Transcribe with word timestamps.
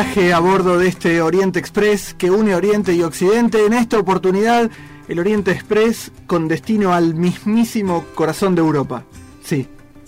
A 0.00 0.38
bordo 0.38 0.78
de 0.78 0.88
este 0.88 1.20
Oriente 1.20 1.58
Express 1.58 2.14
que 2.14 2.30
une 2.30 2.54
Oriente 2.54 2.94
y 2.94 3.02
Occidente. 3.02 3.66
En 3.66 3.74
esta 3.74 3.98
oportunidad, 3.98 4.70
el 5.08 5.18
Oriente 5.18 5.50
Express 5.50 6.10
con 6.26 6.48
destino 6.48 6.94
al 6.94 7.14
mismísimo 7.14 8.06
corazón 8.14 8.54
de 8.54 8.62
Europa. 8.62 9.04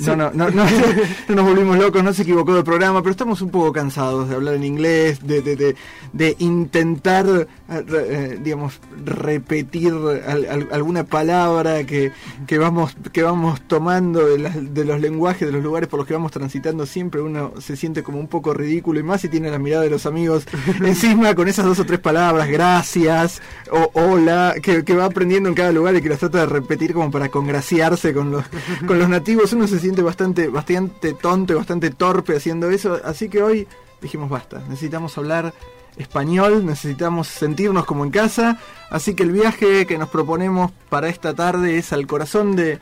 No, 0.06 0.17
no, 0.17 0.31
no, 0.33 0.50
no, 0.50 0.64
no 1.28 1.34
nos 1.34 1.45
volvimos 1.45 1.78
locos, 1.78 2.03
no 2.03 2.12
se 2.12 2.22
equivocó 2.22 2.55
de 2.55 2.62
programa, 2.64 3.00
pero 3.03 3.11
estamos 3.12 3.41
un 3.42 3.50
poco 3.50 3.72
cansados 3.72 4.28
de 4.28 4.34
hablar 4.34 4.55
en 4.55 4.64
inglés, 4.64 5.20
de, 5.27 5.42
de, 5.42 5.56
de, 5.56 5.77
de 6.12 6.36
intentar, 6.39 7.27
eh, 7.28 7.47
eh, 7.89 8.39
digamos, 8.42 8.81
repetir 9.05 9.92
al- 9.92 10.47
al- 10.48 10.69
alguna 10.72 11.05
palabra 11.05 11.84
que, 11.84 12.12
que, 12.47 12.59
vamos, 12.59 12.97
que 13.12 13.22
vamos 13.22 13.61
tomando 13.67 14.27
de 14.27 14.84
los 14.84 15.00
lenguajes, 15.00 15.47
de 15.47 15.53
los 15.53 15.62
lugares 15.62 15.89
por 15.89 15.98
los 15.98 16.06
que 16.06 16.14
vamos 16.14 16.33
transitando. 16.33 16.87
Siempre 16.87 17.20
uno 17.20 17.53
se 17.61 17.77
siente 17.77 18.03
como 18.03 18.19
un 18.19 18.28
poco 18.28 18.55
ridículo 18.55 19.00
y 19.00 19.03
más 19.03 19.20
si 19.20 19.28
tiene 19.28 19.50
la 19.50 19.59
mirada 19.59 19.83
de 19.83 19.91
los 19.91 20.06
amigos 20.06 20.47
encima 20.84 21.34
con 21.34 21.48
esas 21.48 21.64
dos 21.66 21.78
o 21.78 21.84
tres 21.84 22.00
palabras, 22.00 22.48
gracias 22.48 23.41
o 23.70 23.91
hola, 23.94 24.55
que, 24.62 24.84
que 24.84 24.94
va 24.94 25.05
aprendiendo 25.05 25.48
en 25.48 25.55
cada 25.55 25.72
lugar 25.72 25.94
y 25.94 26.00
que 26.03 26.09
las 26.09 26.19
trata 26.20 26.39
de 26.39 26.47
repetir 26.47 26.92
como 26.94 27.11
para 27.11 27.28
congraciarse 27.28 28.14
con 28.14 28.31
los, 28.31 28.44
con 28.87 28.98
los 28.98 29.09
nativos. 29.09 29.53
Uno 29.53 29.66
se 29.66 29.78
siente 29.78 29.91
bastante, 30.00 30.48
bastante 30.48 31.12
tonto 31.12 31.52
y 31.52 31.56
bastante 31.56 31.90
torpe 31.90 32.36
haciendo 32.36 32.70
eso. 32.70 32.98
Así 33.04 33.28
que 33.28 33.42
hoy 33.42 33.68
dijimos 34.00 34.30
basta, 34.30 34.62
necesitamos 34.68 35.18
hablar 35.18 35.52
español, 35.98 36.64
necesitamos 36.64 37.28
sentirnos 37.28 37.84
como 37.84 38.04
en 38.04 38.10
casa. 38.10 38.58
Así 38.90 39.14
que 39.14 39.24
el 39.24 39.32
viaje 39.32 39.86
que 39.86 39.98
nos 39.98 40.08
proponemos 40.08 40.72
para 40.88 41.08
esta 41.08 41.34
tarde 41.34 41.76
es 41.76 41.92
al 41.92 42.06
corazón 42.06 42.56
de, 42.56 42.78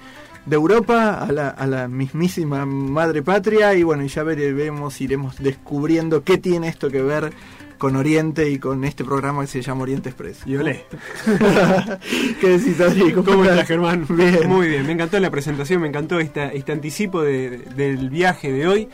de 0.47 0.57
Europa, 0.57 1.15
a 1.15 1.33
la, 1.33 1.49
a 1.49 1.67
la 1.67 1.89
mismísima 1.89 2.65
madre 2.67 3.23
patria. 3.23 3.75
Y 3.75 3.83
bueno, 3.83 4.05
ya 4.05 4.23
veremos, 4.23 5.01
iremos 5.01 5.39
descubriendo 5.39 6.23
qué 6.23 6.39
tiene 6.39 6.69
esto 6.69 6.89
que 6.91 7.03
ver 7.03 7.33
con 7.81 7.97
Oriente 7.97 8.51
y 8.51 8.59
con 8.59 8.85
este 8.85 9.05
programa 9.07 9.41
que 9.41 9.47
se 9.47 9.63
llama 9.63 9.83
Oriente 9.85 10.11
Express. 10.11 10.43
Y 10.45 10.55
olé. 10.57 10.85
¿Qué 12.41 12.49
decís, 12.59 12.79
Adri? 12.79 13.11
¿Cómo 13.13 13.43
estás, 13.43 13.67
Germán? 13.67 14.05
Bien. 14.09 14.47
Muy 14.47 14.69
bien, 14.69 14.87
me 14.87 14.93
encantó 14.93 15.19
la 15.19 15.31
presentación, 15.31 15.81
me 15.81 15.89
encantó 15.89 16.21
esta, 16.21 16.49
este 16.53 16.73
anticipo 16.73 17.23
de- 17.23 17.57
del 17.75 18.11
viaje 18.11 18.53
de 18.53 18.69
hoy. 18.69 18.89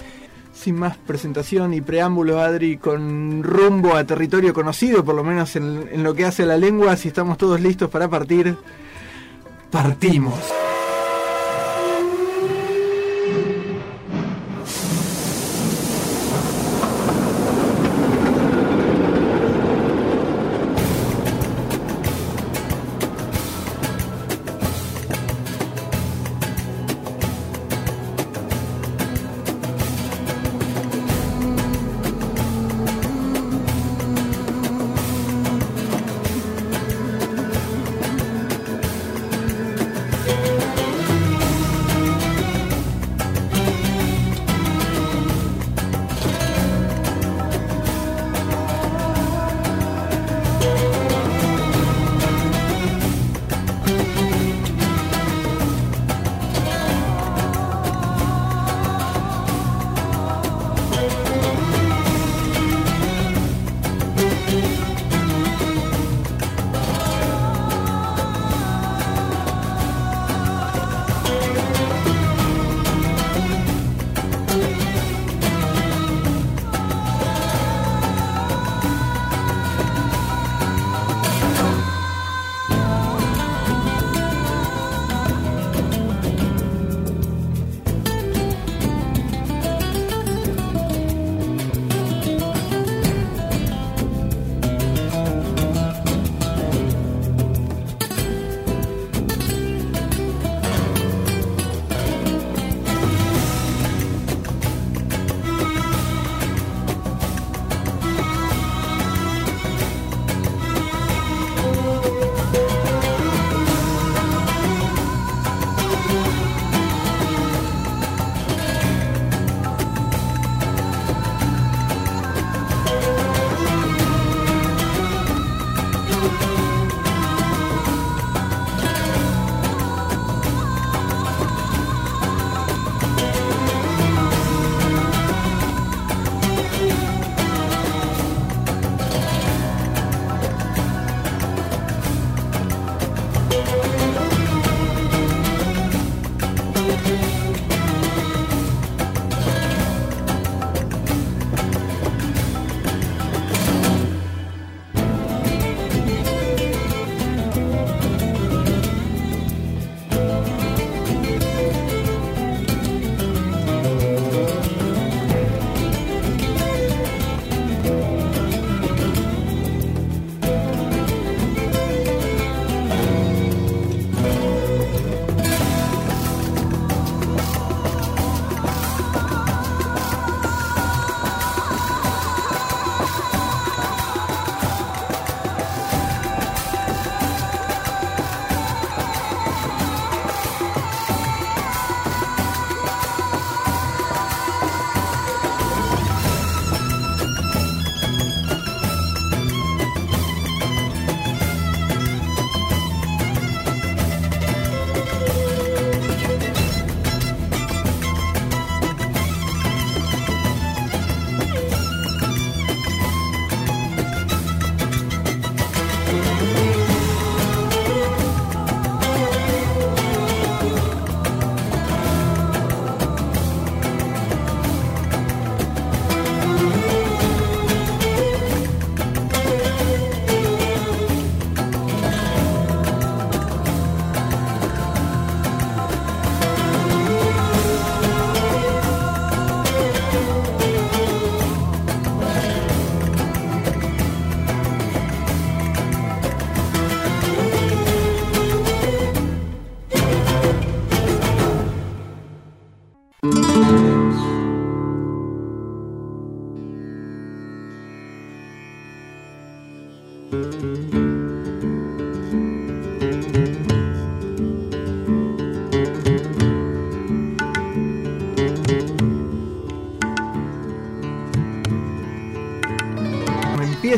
Sin 0.55 0.77
más 0.77 0.97
presentación 0.97 1.75
y 1.75 1.81
preámbulo, 1.81 2.41
Adri, 2.41 2.77
con 2.79 3.43
rumbo 3.43 3.95
a 3.97 4.05
territorio 4.05 4.55
conocido, 4.55 5.05
por 5.05 5.15
lo 5.17 5.25
menos 5.25 5.55
en, 5.57 5.89
en 5.93 6.03
lo 6.05 6.15
que 6.15 6.25
hace 6.25 6.45
a 6.45 6.47
la 6.47 6.57
lengua, 6.57 6.97
si 6.97 7.09
estamos 7.09 7.37
todos 7.39 7.61
listos 7.61 7.91
para 7.91 8.09
partir, 8.09 8.57
partimos. 9.71 10.39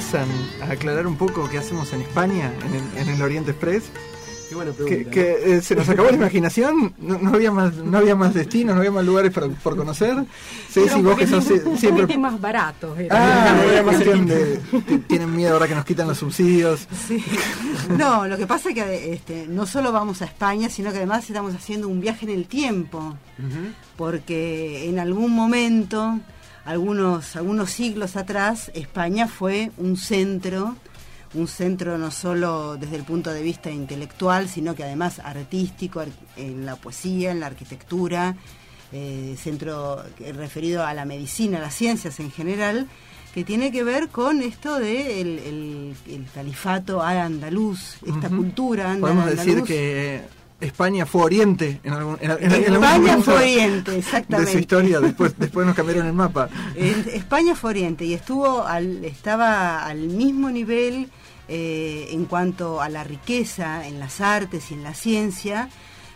Empiezan 0.08 0.28
a 0.69 0.72
aclarar 0.72 1.06
un 1.06 1.16
poco 1.16 1.49
qué 1.50 1.58
hacemos 1.58 1.93
en 1.93 2.00
España, 2.00 2.50
en 2.66 2.75
el, 2.75 3.08
en 3.08 3.14
el 3.14 3.22
Oriente 3.22 3.50
Express. 3.50 3.84
Qué 4.49 4.55
buena 4.55 4.70
Que, 4.70 4.76
pregunta. 4.82 5.10
que, 5.10 5.56
eh, 5.56 5.60
se 5.60 5.75
nos 5.76 5.87
acabó 5.90 6.08
la 6.08 6.16
imaginación, 6.16 6.94
no, 6.99 7.19
no 7.19 7.34
había 7.34 7.52
más, 7.52 7.75
no 7.75 7.99
había 7.99 8.16
más 8.16 8.32
destinos, 8.32 8.75
no 8.75 8.81
había 8.81 8.90
más 8.90 9.05
lugares 9.05 9.31
para, 9.31 9.49
por 9.49 9.76
conocer. 9.76 10.25
Sí, 10.70 10.81
un 10.81 11.05
vos 11.05 11.19
que 11.19 11.26
sos 11.26 11.44
siempre 11.78 12.16
más 12.16 12.40
barato. 12.40 12.96
era. 12.96 13.52
Ah, 13.52 13.55
tienen 15.06 15.37
miedo 15.37 15.52
ahora 15.52 15.69
que 15.69 15.75
nos 15.75 15.84
quitan 15.84 16.08
los 16.08 16.16
subsidios. 16.16 16.88
Sí. 17.06 17.22
No, 17.99 18.26
lo 18.26 18.38
que 18.38 18.46
pasa 18.46 18.70
es 18.70 18.75
que 18.75 19.12
este, 19.12 19.46
no 19.46 19.66
solo 19.66 19.93
vamos 19.93 20.22
a 20.22 20.25
España, 20.25 20.70
sino 20.70 20.90
que 20.93 20.96
además 20.96 21.28
estamos 21.28 21.55
haciendo 21.55 21.87
un 21.88 22.00
viaje 22.00 22.25
en 22.25 22.32
el 22.32 22.46
tiempo, 22.46 23.00
Ujú. 23.38 23.72
porque 23.99 24.88
en 24.88 24.99
algún 24.99 25.32
momento, 25.32 26.19
algunos, 26.69 27.35
algunos 27.37 27.70
siglos 27.70 28.17
atrás, 28.17 28.70
España 28.75 29.26
fue 29.26 29.70
un 29.79 29.97
centro, 29.97 30.76
un 31.35 31.49
centro 31.49 31.99
no 31.99 32.11
solo 32.11 32.76
desde 32.76 32.97
el 32.97 33.05
punto 33.05 33.31
de 33.32 33.43
vista 33.43 33.70
intelectual, 33.70 34.49
sino 34.49 34.75
que 34.75 34.85
además 34.85 35.19
artístico, 35.19 36.00
ar- 36.00 36.09
en 36.37 36.67
la 36.67 36.76
poesía, 36.76 37.31
en 37.31 37.41
la 37.41 37.47
arquitectura, 37.47 38.37
eh, 38.93 39.37
centro 39.43 40.03
referido 40.35 40.85
a 40.85 40.94
la 40.94 41.05
medicina, 41.05 41.59
a 41.59 41.61
las 41.62 41.75
ciencias 41.75 42.20
en 42.20 42.31
general, 42.31 42.87
que 43.35 43.44
tiene 43.44 43.70
que 43.70 43.85
ver 43.85 44.09
con 44.09 44.41
esto 44.43 44.79
de 44.79 45.20
el, 45.20 45.38
el- 45.38 45.94
el 46.09 46.26
califato 46.35 47.03
andaluz, 47.03 47.97
esta 48.06 48.29
Ujú. 48.29 48.37
cultura 48.37 48.97
Podemos 49.00 49.25
andaluz. 49.29 49.44
decir 49.44 49.62
que 49.65 50.23
España 50.60 51.06
fue 51.06 51.22
Oriente 51.22 51.81
en 51.84 51.93
algún, 51.93 52.16
en, 52.20 52.31
en- 52.32 52.75
España 52.75 53.19
fue 53.19 53.34
Oriente, 53.34 53.90
de 53.93 53.99
exactamente. 53.99 54.52
su 54.52 54.58
historia. 54.58 55.00
Después, 55.00 55.34
después 55.38 55.66
nos 55.66 55.76
cambiaron 55.76 56.06
el 56.06 56.12
mapa. 56.12 56.49
España 56.76 57.55
fue 57.55 57.70
Oriente 57.70 58.05
y 58.05 58.14
estuvo 58.14 58.66
al, 58.66 59.05
estaba 59.05 59.84
al 59.87 59.99
mismo 60.08 60.50
nivel 60.50 61.08
eh, 61.49 62.08
en 62.10 62.25
cuanto 62.26 62.81
a 62.81 62.88
la 62.88 63.05
riqueza 63.05 63.87
en 63.87 64.00
las 64.00 64.20
artes 64.20 64.70
y 64.70 64.75
en 64.75 64.82
la 64.82 64.94
ciencia 64.94 65.69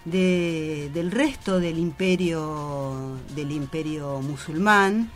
de- 0.05 0.91
del 0.93 1.13
resto 1.13 1.61
del 1.61 1.79
imperio 1.79 3.17
del 3.37 3.53
imperio 3.53 4.21
musulmán 4.21 5.11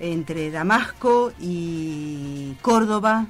entre 0.00 0.50
Damasco 0.50 1.32
y 1.40 2.54
Córdoba 2.60 3.26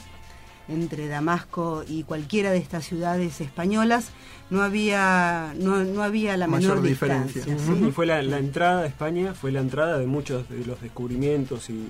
entre 0.72 1.06
Damasco 1.08 1.84
y 1.88 2.02
cualquiera 2.02 2.50
de 2.50 2.58
estas 2.58 2.84
ciudades 2.84 3.40
españolas 3.40 4.08
no 4.50 4.62
había 4.62 5.54
no, 5.58 5.82
no 5.84 6.02
había 6.02 6.36
la 6.36 6.46
Mayor 6.46 6.76
menor 6.76 6.88
diferencia. 6.88 7.44
distancia 7.44 7.72
Ujú, 7.74 7.82
¿sí? 7.84 7.88
Y 7.88 7.92
fue 7.92 8.06
la, 8.06 8.22
la 8.22 8.38
entrada 8.38 8.82
a 8.82 8.86
España, 8.86 9.34
fue 9.34 9.52
la 9.52 9.60
entrada 9.60 9.98
de 9.98 10.06
muchos 10.06 10.48
de 10.48 10.64
los 10.66 10.80
descubrimientos 10.82 11.70
y 11.70 11.88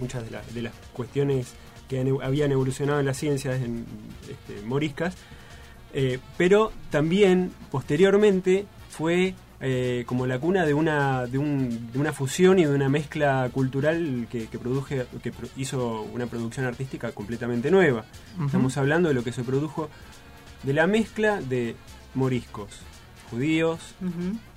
muchas 0.00 0.24
de, 0.24 0.30
la- 0.30 0.42
de 0.54 0.62
las 0.62 0.72
cuestiones 0.92 1.48
que 1.88 2.00
han- 2.00 2.22
habían 2.22 2.52
evolucionado 2.52 3.00
en 3.00 3.06
las 3.06 3.16
ciencias 3.18 3.60
en, 3.60 3.84
este, 4.30 4.64
moriscas. 4.66 5.14
Eh, 5.94 6.18
pero 6.38 6.72
también, 6.90 7.50
posteriormente, 7.70 8.64
fue 8.88 9.34
eh, 9.64 10.02
como 10.06 10.26
la 10.26 10.38
cuna 10.40 10.66
de 10.66 10.74
una, 10.74 11.24
de, 11.26 11.38
un- 11.38 11.92
de 11.92 11.98
una 12.00 12.12
fusión 12.12 12.58
y 12.58 12.64
de 12.64 12.74
una 12.74 12.88
mezcla 12.88 13.48
cultural 13.52 14.26
que, 14.30 14.48
que, 14.48 14.58
produje, 14.58 15.06
que 15.22 15.32
hizo 15.56 16.02
una 16.02 16.26
producción 16.26 16.66
artística 16.66 17.12
completamente 17.12 17.70
nueva. 17.70 18.04
Estamos 18.44 18.76
hablando 18.76 19.08
de 19.08 19.14
lo 19.14 19.22
que 19.22 19.30
se 19.32 19.44
produjo 19.44 19.88
de 20.64 20.72
la 20.72 20.86
mezcla 20.88 21.40
de 21.40 21.76
moriscos, 22.14 22.80
judíos, 23.30 23.78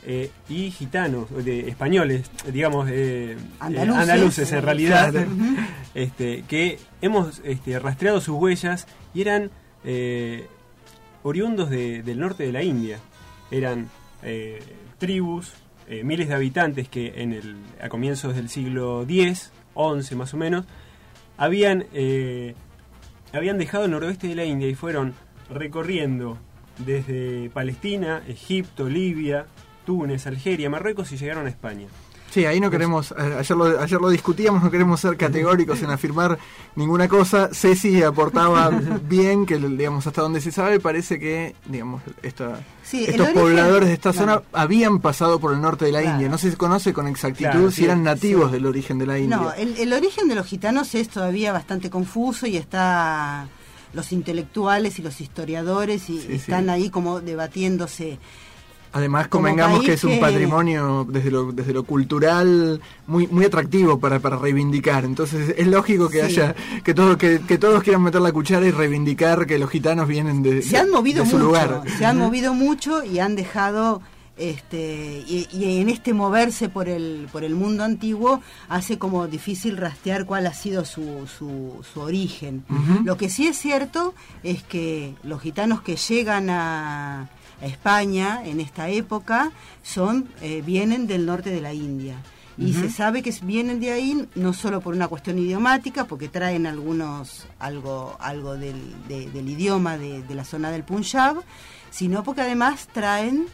eh, 0.08 0.32
y 0.50 0.72
gitanos, 0.72 1.27
de 1.46 1.70
españoles, 1.70 2.30
digamos, 2.51 2.89
eh, 2.91 3.38
Andaluces. 3.60 3.98
eh, 3.98 4.01
andaluces 4.01 4.51
en 4.51 4.62
realidad, 4.63 5.13
este, 5.94 6.44
que 6.48 6.80
hemos 7.01 7.41
este, 7.46 7.77
rastreado 7.80 8.20
sus 8.22 8.36
huellas 8.38 8.88
y 9.13 9.22
eran 9.22 9.51
oriundos 11.24 11.70
de- 11.70 12.01
del 12.03 12.20
norte 12.20 12.44
de 12.44 12.51
la 12.51 12.63
India. 12.63 13.00
Eran 13.51 13.89
tribus, 14.98 15.54
eh, 15.88 16.04
miles 16.04 16.28
de 16.30 16.36
habitantes 16.36 16.90
que 16.90 17.22
en 17.22 17.34
el, 17.34 17.58
a 17.82 17.90
comienzos 17.90 18.36
del 18.36 18.50
siglo 18.50 19.04
X, 19.04 19.52
XI 19.75 20.16
más 20.16 20.34
o 20.34 20.38
menos, 20.38 20.66
habían, 21.38 21.86
eh, 21.94 22.56
habían 23.34 23.58
dejado 23.58 23.86
el 23.86 23.92
noroeste 23.92 24.28
de 24.28 24.36
la 24.36 24.46
India 24.46 24.68
y 24.68 24.75
fueron 24.75 25.14
recorriendo 25.50 26.38
desde 26.80 27.50
Palestina, 27.52 28.24
Egipto, 28.28 28.90
Libia, 28.90 29.46
Túnez, 29.86 30.28
Algeria, 30.28 30.70
Marruecos 30.70 31.12
y 31.12 31.18
llegaron 31.18 31.46
a 31.46 31.50
España. 31.50 31.88
Sí, 32.36 32.46
ahí 32.46 32.60
no 32.60 32.70
queremos, 32.70 33.13
a- 33.13 33.39
ayer 33.39 33.56
lo, 33.56 33.80
ayer 33.80 34.01
lo 34.01 34.10
discutíamos, 34.10 34.62
no 34.62 34.70
queremos 34.70 35.00
ser 35.00 35.15
categóricos 35.15 35.82
en 35.84 35.89
afirmar 35.89 36.38
ninguna 36.75 37.08
cosa. 37.08 37.50
Ceci 37.54 38.04
aportaba 38.04 38.70
bien 39.08 39.46
que, 39.46 39.58
digamos, 39.58 40.06
hasta 40.06 40.22
donde 40.22 40.42
se 40.42 40.51
sabe, 40.51 40.82
parece 40.82 41.18
que, 41.18 41.56
digamos, 41.65 42.01
esta, 42.22 42.60
Sí, 42.84 43.06
estos 43.06 43.27
origen- 43.27 43.34
pobladores 43.42 43.88
de 43.88 43.94
esta 43.94 44.12
claro. 44.12 44.27
zona 44.34 44.42
habían 44.51 45.00
pasado 45.00 45.39
por 45.39 45.54
el 45.54 45.62
norte 45.62 45.86
de 45.86 45.94
la 45.94 46.01
Claro. 46.01 46.15
India. 46.15 46.27
No 46.30 46.38
se 46.38 46.54
conoce 46.58 46.92
con 46.92 47.08
exactitud 47.08 47.51
Claro, 47.51 47.72
si 47.72 47.77
sí, 47.77 47.86
eran 47.86 48.04
nativos 48.04 48.48
sí. 48.48 48.54
del 48.58 48.65
origen 48.65 48.98
de 49.00 49.06
la 49.06 49.18
India. 49.18 49.38
No, 49.38 49.54
el, 49.54 49.77
el 49.77 49.94
origen 49.94 50.27
de 50.27 50.36
los 50.36 50.46
gitanos 50.46 50.94
es 50.94 51.08
todavía 51.08 51.54
bastante 51.54 51.89
confuso 51.89 52.48
y 52.48 52.58
está 52.58 53.48
los 53.94 54.12
intelectuales 54.12 55.00
y 55.00 55.04
los 55.04 55.22
historiadores 55.22 56.10
y 56.10 56.20
Sí, 56.20 56.27
sí. 56.27 56.34
están 56.34 56.70
ahí 56.70 56.89
como 56.89 57.22
debatiéndose. 57.22 58.20
Además, 58.98 59.28
convengamos 59.28 59.84
que 59.84 59.94
es 59.94 60.04
un 60.06 60.20
patrimonio 60.22 61.06
desde 61.10 61.30
lo, 61.30 61.52
desde 61.52 61.74
lo 61.74 61.84
cultural 61.84 62.82
muy 63.08 63.28
muy 63.28 63.44
atractivo 63.44 64.00
para, 64.00 64.20
para 64.20 64.38
reivindicar. 64.38 65.04
Entonces 65.04 65.54
es 65.58 65.68
lógico 65.68 66.08
que 66.10 66.20
Sí. 66.22 66.40
haya 66.40 66.56
que, 66.84 66.94
todo, 66.94 67.18
que, 67.18 67.42
que 67.46 67.58
todos 67.58 67.84
quieran 67.84 68.04
meter 68.04 68.22
la 68.22 68.32
cuchara 68.32 68.66
y 68.66 68.72
reivindicar 68.72 69.46
que 69.46 69.60
los 69.60 69.70
gitanos 69.70 70.08
vienen 70.08 70.42
de, 70.42 70.62
Se 70.62 70.78
han 70.78 70.90
movido 70.90 71.24
de 71.25 71.30
su 71.30 71.36
mucho, 71.36 71.46
lugar. 71.48 71.82
se 71.98 72.06
han 72.06 72.18
movido 72.18 72.54
mucho 72.54 73.04
y 73.04 73.20
han 73.20 73.36
dejado 73.36 74.02
este 74.38 75.24
y, 75.28 75.48
y 75.52 75.80
en 75.82 75.90
este 75.90 76.14
moverse 76.14 76.68
por 76.70 76.90
el 76.90 77.28
por 77.32 77.44
el 77.44 77.56
mundo 77.56 77.84
antiguo 77.84 78.42
hace 78.70 78.98
como 78.98 79.28
difícil 79.28 79.78
rastrear 79.78 80.25
cuál 80.25 80.46
ha 80.48 80.54
sido 80.54 80.84
su, 80.86 81.25
su, 81.38 81.82
su 81.94 82.00
origen. 82.02 82.64
Lo 83.04 83.18
que 83.18 83.30
sí 83.30 83.48
es 83.48 83.58
cierto 83.58 84.14
es 84.44 84.64
que 84.64 85.16
los 85.24 85.42
gitanos 85.42 85.82
que 85.82 85.96
llegan 85.96 86.50
a, 86.50 87.30
a 87.62 87.66
España 87.66 88.42
en 88.46 88.60
esta 88.60 88.90
época 88.90 89.52
son 89.84 90.28
eh, 90.42 90.62
vienen 90.66 91.08
del 91.08 91.26
norte 91.26 91.50
de 91.50 91.62
la 91.62 91.74
India. 91.74 92.16
Y 92.58 92.72
se 92.72 92.90
sabe 92.90 93.22
que 93.22 93.34
vienen 93.44 93.82
de 93.82 93.92
ahí 93.92 94.30
no 94.36 94.54
solo 94.54 94.80
por 94.80 94.96
una 94.96 95.10
cuestión 95.10 95.38
idiomática, 95.38 96.06
porque 96.06 96.30
traen 96.30 96.66
algunos 96.68 97.46
algo 97.60 98.16
algo 98.22 98.56
del, 98.56 98.78
de- 99.10 99.30
del 99.30 99.50
idioma 99.50 99.98
de, 99.98 100.24
de 100.24 100.36
la 100.36 100.46
zona 100.46 100.72
del 100.72 100.84
Punjab, 100.84 101.36
sino 101.92 102.24
porque 102.24 102.40
además 102.42 102.88
traen 102.94 103.48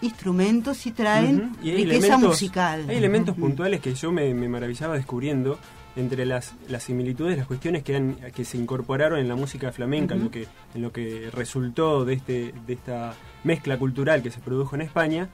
instrumentos 0.00 0.86
y 0.86 0.92
traen 0.92 1.56
y 1.62 1.72
riqueza 1.72 2.06
elementos- 2.16 2.28
musical. 2.28 2.84
Hay 2.88 2.96
elementos 2.96 3.34
puntuales 3.36 3.80
que 3.80 3.94
yo 3.94 4.12
me, 4.12 4.32
me 4.34 4.48
maravillaba 4.48 4.94
descubriendo 4.94 5.58
entre 5.98 6.24
las, 6.24 6.54
las 6.68 6.84
similitudes, 6.84 7.36
las 7.36 7.46
cuestiones 7.46 7.82
que, 7.82 7.96
han, 7.96 8.14
que 8.34 8.44
se 8.44 8.56
incorporaron 8.56 9.18
en 9.18 9.28
la 9.28 9.36
música 9.36 9.72
flamenca, 9.72 10.14
en, 10.14 10.24
lo 10.24 10.30
que, 10.30 10.46
en 10.74 10.82
lo 10.82 10.92
que 10.92 11.30
resultó 11.32 12.04
de, 12.04 12.14
este, 12.14 12.54
de 12.66 12.72
esta 12.72 13.14
mezcla 13.44 13.76
cultural 13.78 14.22
que 14.22 14.30
se 14.30 14.40
produjo 14.40 14.76
en 14.76 14.82
España, 14.82 15.28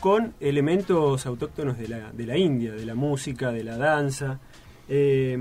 con 0.00 0.34
elementos 0.40 1.26
autóctonos 1.26 1.78
de 1.78 1.88
la, 1.88 2.10
de 2.12 2.26
la 2.26 2.36
India, 2.36 2.72
de 2.72 2.84
la 2.84 2.94
música, 2.94 3.52
de 3.52 3.64
la 3.64 3.76
danza. 3.76 4.40
Eh, 4.88 5.38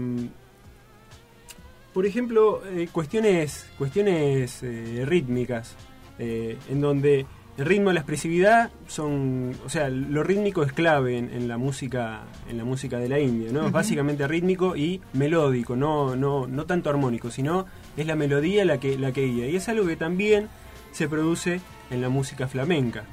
por 1.93 2.05
ejemplo, 2.05 2.61
eh, 2.65 2.87
cuestiones, 2.91 3.67
cuestiones 3.77 4.63
eh, 4.63 5.03
rítmicas, 5.05 5.75
eh, 6.19 6.57
en 6.69 6.79
donde 6.79 7.25
el 7.57 7.65
ritmo 7.65 7.91
y 7.91 7.93
la 7.93 7.99
expresividad 7.99 8.71
son, 8.87 9.55
o 9.65 9.69
sea, 9.69 9.89
lo 9.89 10.23
rítmico 10.23 10.63
es 10.63 10.71
clave 10.71 11.17
en, 11.17 11.29
en 11.33 11.47
la 11.47 11.57
música, 11.57 12.21
en 12.49 12.57
la 12.57 12.63
música 12.63 12.97
de 12.97 13.09
la 13.09 13.19
India, 13.19 13.51
¿no? 13.51 13.67
Es 13.67 13.71
básicamente 13.71 14.27
rítmico 14.27 14.75
y 14.75 15.01
melódico, 15.13 15.75
no, 15.75 16.15
no, 16.15 16.47
no 16.47 16.65
tanto 16.65 16.89
armónico, 16.89 17.29
sino 17.29 17.65
es 17.97 18.07
la 18.07 18.15
melodía 18.15 18.63
la 18.65 18.79
que, 18.79 18.97
la 18.97 19.11
que 19.11 19.25
guía. 19.25 19.47
Y 19.47 19.55
es 19.57 19.67
algo 19.69 19.85
que 19.85 19.97
también 19.97 20.47
se 20.91 21.09
produce 21.09 21.61
en 21.89 22.01
la 22.01 22.09
música 22.09 22.47
flamenca, 22.47 23.03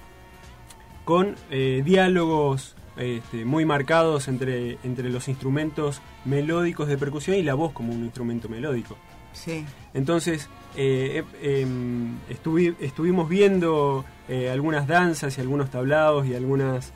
con 1.05 1.35
eh, 1.51 1.83
diálogos 1.85 2.77
este, 2.97 3.45
muy 3.45 3.65
marcados 3.65 4.29
entre, 4.29 4.79
entre 4.85 5.11
los 5.11 5.29
instrumentos 5.29 6.01
melódicos 6.25 6.89
de 6.89 6.99
percusión 6.99 7.37
y 7.37 7.43
la 7.43 7.55
voz 7.55 7.73
como 7.73 7.93
un 7.93 8.05
instrumento 8.05 8.49
melódico. 8.49 8.97
Sí. 9.33 9.65
Entonces, 9.95 10.49
eh, 10.77 11.23
eh, 11.43 11.61
em, 11.63 12.19
estuvi- 12.29 12.75
estuvimos 12.81 13.29
viendo 13.29 14.05
eh, 14.29 14.51
algunas 14.51 14.87
danzas 14.87 15.39
y 15.39 15.41
algunos 15.41 15.71
tablados 15.71 16.27
y, 16.27 16.35
algunas, 16.35 16.93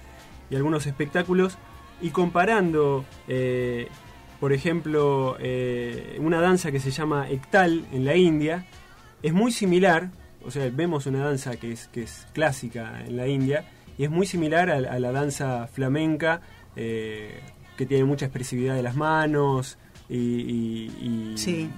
y 0.51 0.57
algunos 0.57 0.87
espectáculos 0.87 1.57
y 2.01 2.11
comparando, 2.11 3.05
por 4.41 4.53
ejemplo, 4.53 5.37
una 6.19 6.41
danza 6.41 6.73
que 6.73 6.81
se 6.81 6.91
llama 6.91 7.31
Ektal 7.31 7.87
en 7.93 8.05
la 8.05 8.17
India, 8.17 8.67
es 9.23 9.33
muy 9.33 9.53
similar, 9.53 10.11
o 10.45 10.51
sea, 10.51 10.69
vemos 10.73 11.07
una 11.07 11.25
danza 11.25 11.57
que 11.57 11.71
es, 11.73 11.87
que 11.89 12.03
es 12.03 12.27
clásica 12.33 13.05
en 13.07 13.17
la 13.17 13.29
India 13.29 13.65
y 13.97 14.03
es 14.05 14.11
muy 14.11 14.27
similar 14.27 14.69
a, 14.71 14.75
a 14.79 14.99
la 14.99 15.13
danza 15.13 15.69
flamenca, 15.69 16.41
que 16.75 17.87
tiene 17.87 18.05
mucha 18.05 18.27
expresividad 18.27 18.75
de 18.75 18.83
las 18.83 18.97
manos, 18.97 19.79
y, 20.09 20.17
y- 20.19 21.33
y- 21.35 21.39
Sí. 21.39 21.71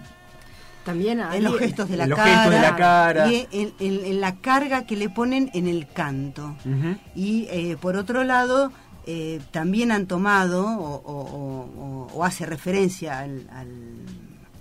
También 0.84 1.20
hay- 1.20 1.38
En 1.38 1.44
los 1.44 1.58
gestos 1.58 1.88
de 1.88 1.96
la 1.96 2.06
los 2.06 2.18
cara. 2.18 2.30
gestos 2.34 2.52
de 2.54 2.60
la 2.60 2.76
cara. 2.76 3.32
Y 3.32 3.46
en, 3.52 3.72
en- 3.78 4.04
en 4.04 4.20
la 4.20 4.36
carga 4.36 4.84
que 4.86 4.96
le 4.96 5.08
ponen 5.08 5.50
en 5.54 5.66
el 5.66 5.88
canto. 5.88 6.56
Y 7.14 7.46
eh, 7.50 7.76
por 7.80 7.96
otro 7.96 8.22
lado, 8.24 8.70
eh, 9.06 9.40
también 9.50 9.90
han 9.92 10.06
tomado 10.06 10.66
o, 10.66 10.94
o- 10.94 11.22
o- 11.22 11.82
o- 11.84 12.08
o 12.14 12.24
hace 12.24 12.46
referencia 12.46 13.18
al, 13.20 13.48
al- 13.52 14.04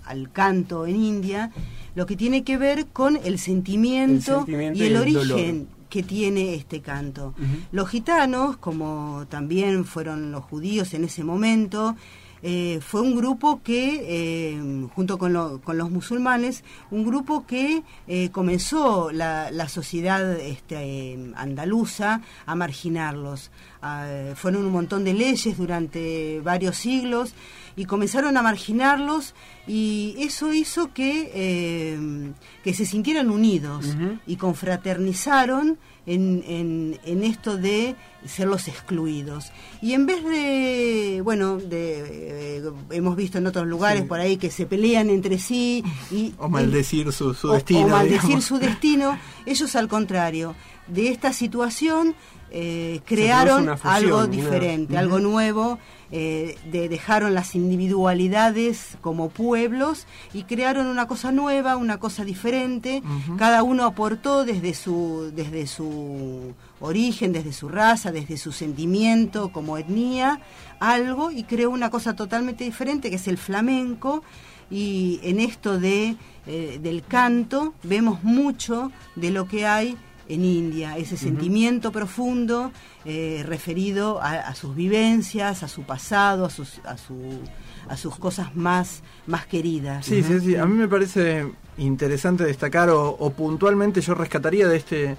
al 0.04 0.30
canto 0.32 0.86
en 0.86 0.96
India, 0.96 1.50
lo 1.94 2.06
que 2.06 2.16
tiene 2.16 2.42
que 2.44 2.58
ver 2.58 2.86
con 2.86 3.16
el 3.24 3.38
sentimiento, 3.38 4.32
El 4.32 4.36
sentimiento 4.46 4.78
y 4.78 4.82
y 4.82 4.86
el, 4.88 4.96
origen 4.96 5.28
dolor. 5.28 5.66
que 5.88 6.02
tiene 6.02 6.54
este 6.54 6.80
canto. 6.80 7.34
Los 7.72 7.88
gitanos, 7.88 8.56
como 8.58 9.24
también 9.30 9.84
fueron 9.84 10.32
los 10.32 10.42
judíos 10.44 10.92
en 10.94 11.04
ese 11.04 11.22
momento, 11.24 11.96
eh, 12.46 12.78
fue 12.82 13.00
un 13.00 13.16
grupo 13.16 13.62
que, 13.62 14.04
eh, 14.06 14.86
junto 14.94 15.16
con, 15.16 15.32
lo- 15.32 15.62
con 15.62 15.78
los 15.78 15.90
musulmanes, 15.90 16.62
un 16.90 17.04
grupo 17.06 17.46
que 17.46 17.82
eh, 18.06 18.28
comenzó 18.30 19.10
la, 19.10 19.50
sociedad 19.70 20.38
este, 20.38 21.18
andaluza 21.36 22.20
a 22.44 22.54
marginarlos. 22.54 23.50
Ah, 23.80 24.06
fueron 24.34 24.64
un 24.66 24.72
montón 24.72 25.04
de 25.04 25.14
leyes 25.14 25.56
durante 25.56 26.40
varios 26.40 26.76
siglos 26.76 27.34
y 27.76 27.84
comenzaron 27.86 28.36
a 28.36 28.42
marginarlos 28.42 29.34
y 29.66 30.14
eso 30.18 30.52
hizo 30.52 30.92
que, 30.92 31.30
eh, 31.34 32.32
que 32.62 32.74
se 32.74 32.86
sintieran 32.86 33.30
unidos 33.30 33.86
y 34.26 34.36
confraternizaron 34.36 35.78
en, 36.06 36.44
en- 36.46 37.00
en 37.04 37.24
esto 37.24 37.56
de 37.56 37.96
ser 38.26 38.46
los 38.48 38.68
excluidos. 38.68 39.50
Y 39.80 39.94
en 39.94 40.04
vez 40.06 40.22
de, 40.24 41.20
bueno, 41.24 41.56
de, 41.56 42.58
eh, 42.58 42.62
hemos 42.90 43.16
visto 43.16 43.38
en 43.38 43.46
otros 43.46 43.66
lugares 43.66 44.02
Sí. 44.02 44.08
por 44.08 44.20
ahí 44.20 44.36
que 44.36 44.50
se 44.50 44.66
pelean 44.66 45.08
entre 45.10 45.38
sí 45.38 45.82
y... 46.10 46.34
O 46.38 46.48
maldecir 46.48 47.10
su, 47.12 47.32
su 47.34 47.48
o- 47.48 47.52
destino. 47.54 47.86
o 47.86 47.88
maldecir 47.88 48.20
digamos. 48.22 48.44
su 48.44 48.58
destino, 48.58 49.18
ellos 49.46 49.74
al 49.76 49.88
contrario, 49.88 50.54
de 50.88 51.08
esta 51.08 51.32
situación 51.32 52.14
eh, 52.56 53.00
crearon 53.04 53.66
fusión, 53.76 53.92
algo 53.92 54.26
diferente, 54.28 54.96
algo 54.96 55.18
nuevo, 55.18 55.80
eh, 56.12 56.56
de, 56.70 56.88
dejaron 56.88 57.34
las 57.34 57.56
individualidades 57.56 58.96
como 59.00 59.28
pueblos 59.28 60.06
y 60.32 60.44
crearon 60.44 60.86
una 60.86 61.08
cosa 61.08 61.32
nueva, 61.32 61.76
una 61.76 61.98
cosa 61.98 62.24
diferente. 62.24 63.02
Cada 63.38 63.64
uno 63.64 63.84
aportó 63.84 64.44
desde 64.44 64.72
su, 64.74 65.32
desde 65.34 65.66
su 65.66 66.54
origen, 66.78 67.32
desde 67.32 67.52
su 67.52 67.68
raza, 67.68 68.12
desde 68.12 68.36
su 68.36 68.52
sentimiento 68.52 69.50
como 69.50 69.76
etnia, 69.76 70.40
algo 70.78 71.32
y 71.32 71.42
creó 71.42 71.70
una 71.70 71.90
cosa 71.90 72.14
totalmente 72.14 72.62
diferente 72.62 73.10
que 73.10 73.16
es 73.16 73.26
el 73.26 73.36
flamenco. 73.36 74.22
Y 74.70 75.18
en 75.24 75.40
esto 75.40 75.80
de, 75.80 76.14
eh, 76.46 76.78
del 76.80 77.02
canto 77.04 77.74
vemos 77.82 78.22
mucho 78.22 78.92
de 79.16 79.32
lo 79.32 79.48
que 79.48 79.66
hay 79.66 79.96
en 80.28 80.44
India, 80.44 80.96
ese 80.96 81.16
sentimiento 81.16 81.92
profundo 81.92 82.72
eh, 83.04 83.42
referido 83.46 84.20
a, 84.22 84.32
a 84.32 84.54
sus 84.54 84.74
vivencias, 84.74 85.62
a 85.62 85.68
su 85.68 85.82
pasado, 85.82 86.46
a 86.46 86.50
sus, 86.50 86.80
a 86.84 86.96
su, 86.96 87.40
a 87.88 87.96
sus 87.96 88.16
cosas 88.16 88.56
más, 88.56 89.02
más 89.26 89.46
queridas. 89.46 90.06
Sí, 90.06 90.22
sí, 90.22 90.40
sí. 90.40 90.56
A 90.56 90.66
mí 90.66 90.74
me 90.74 90.88
parece 90.88 91.46
interesante 91.76 92.44
destacar 92.44 92.88
o, 92.90 93.10
o 93.10 93.30
puntualmente 93.30 94.00
yo 94.00 94.14
rescataría 94.14 94.68
de 94.68 94.76
este 94.76 95.16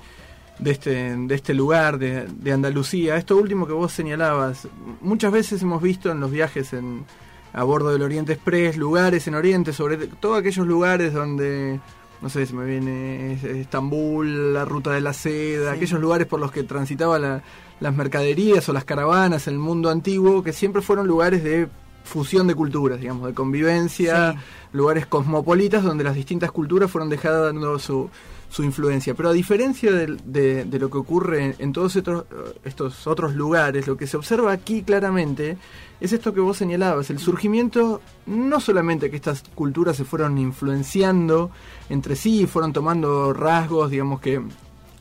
de 0.58 0.72
este 0.72 1.16
de 1.18 1.36
este 1.36 1.54
lugar 1.54 1.98
de, 1.98 2.28
de 2.28 2.54
Andalucía 2.54 3.18
esto 3.18 3.36
último 3.36 3.68
que 3.68 3.74
vos 3.74 3.92
señalabas. 3.92 4.68
Muchas 5.02 5.32
veces 5.32 5.62
hemos 5.62 5.82
visto 5.82 6.12
en 6.12 6.22
los 6.22 6.32
viajes 6.32 6.72
en 6.72 7.06
a 7.52 7.64
bordo 7.64 7.92
del 7.92 8.02
Oriente 8.02 8.34
Express 8.34 8.76
lugares 8.76 9.28
en 9.28 9.36
Oriente, 9.36 9.72
sobre 9.72 10.08
todo 10.08 10.36
aquellos 10.36 10.66
lugares 10.68 11.14
donde 11.14 11.80
no 12.26 12.30
sé 12.32 12.44
si 12.48 12.56
me 12.56 12.66
viene 12.66 13.34
Estambul, 13.34 14.52
la 14.52 14.66
ruta 14.66 14.92
de 14.94 15.00
la 15.00 15.14
seda, 15.14 15.70
Sí. 15.74 15.78
aquellos 15.78 16.02
lugares 16.02 16.26
por 16.26 16.40
los 16.40 16.52
que 16.52 16.64
transitaba 16.64 17.20
la- 17.20 17.44
las 17.80 17.96
mercaderías 17.96 18.68
o 18.68 18.74
las 18.74 18.84
caravanas 18.84 19.48
en 19.48 19.54
el 19.54 19.60
mundo 19.60 19.92
antiguo, 19.92 20.42
que 20.42 20.52
siempre 20.52 20.82
fueron 20.82 21.06
lugares 21.06 21.44
de 21.44 21.68
fusión 22.04 22.48
de 22.48 22.56
culturas, 22.56 23.00
digamos, 23.00 23.28
de 23.28 23.36
convivencia, 23.36 24.32
Sí. 24.32 24.38
lugares 24.74 25.06
cosmopolitas 25.06 25.84
donde 25.84 26.04
las 26.04 26.16
distintas 26.16 26.52
culturas 26.52 26.90
fueron 26.90 27.10
dejando 27.10 27.78
su, 27.78 28.10
su 28.50 28.64
influencia. 28.64 29.14
Pero 29.14 29.30
a 29.30 29.34
diferencia 29.34 29.92
de 29.92 30.80
lo 30.80 30.90
que 30.90 30.98
ocurre 30.98 31.46
en, 31.46 31.56
en 31.60 31.74
todos 31.74 31.96
estos, 31.96 32.26
estos 32.64 33.06
otros 33.06 33.36
lugares, 33.36 33.86
lo 33.86 33.98
que 33.98 34.08
se 34.08 34.18
observa 34.18 34.52
aquí 34.52 34.82
claramente 34.82 35.58
es 36.00 36.14
esto 36.14 36.34
que 36.34 36.40
vos 36.40 36.58
señalabas, 36.58 37.10
el 37.10 37.20
surgimiento 37.20 38.02
no 38.26 38.60
solamente 38.60 39.10
que 39.10 39.16
estas 39.16 39.44
culturas 39.56 39.98
se 39.98 40.06
fueron 40.06 40.38
influenciando 40.38 41.52
entre 41.90 42.16
sí, 42.16 42.48
fueron 42.48 42.74
tomando 42.74 43.34
rasgos, 43.34 43.92
digamos 43.92 44.20
que 44.20 44.42